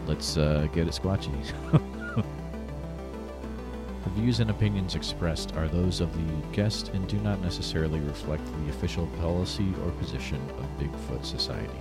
[0.07, 1.33] Let's uh, get it squatchy.
[4.05, 8.45] the views and opinions expressed are those of the guest and do not necessarily reflect
[8.47, 11.79] the official policy or position of Bigfoot Society.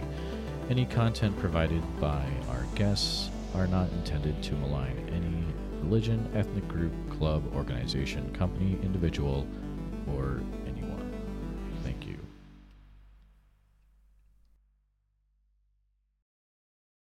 [0.69, 5.43] Any content provided by our guests are not intended to malign any
[5.81, 9.47] religion, ethnic group, club, organization, company, individual,
[10.15, 10.41] or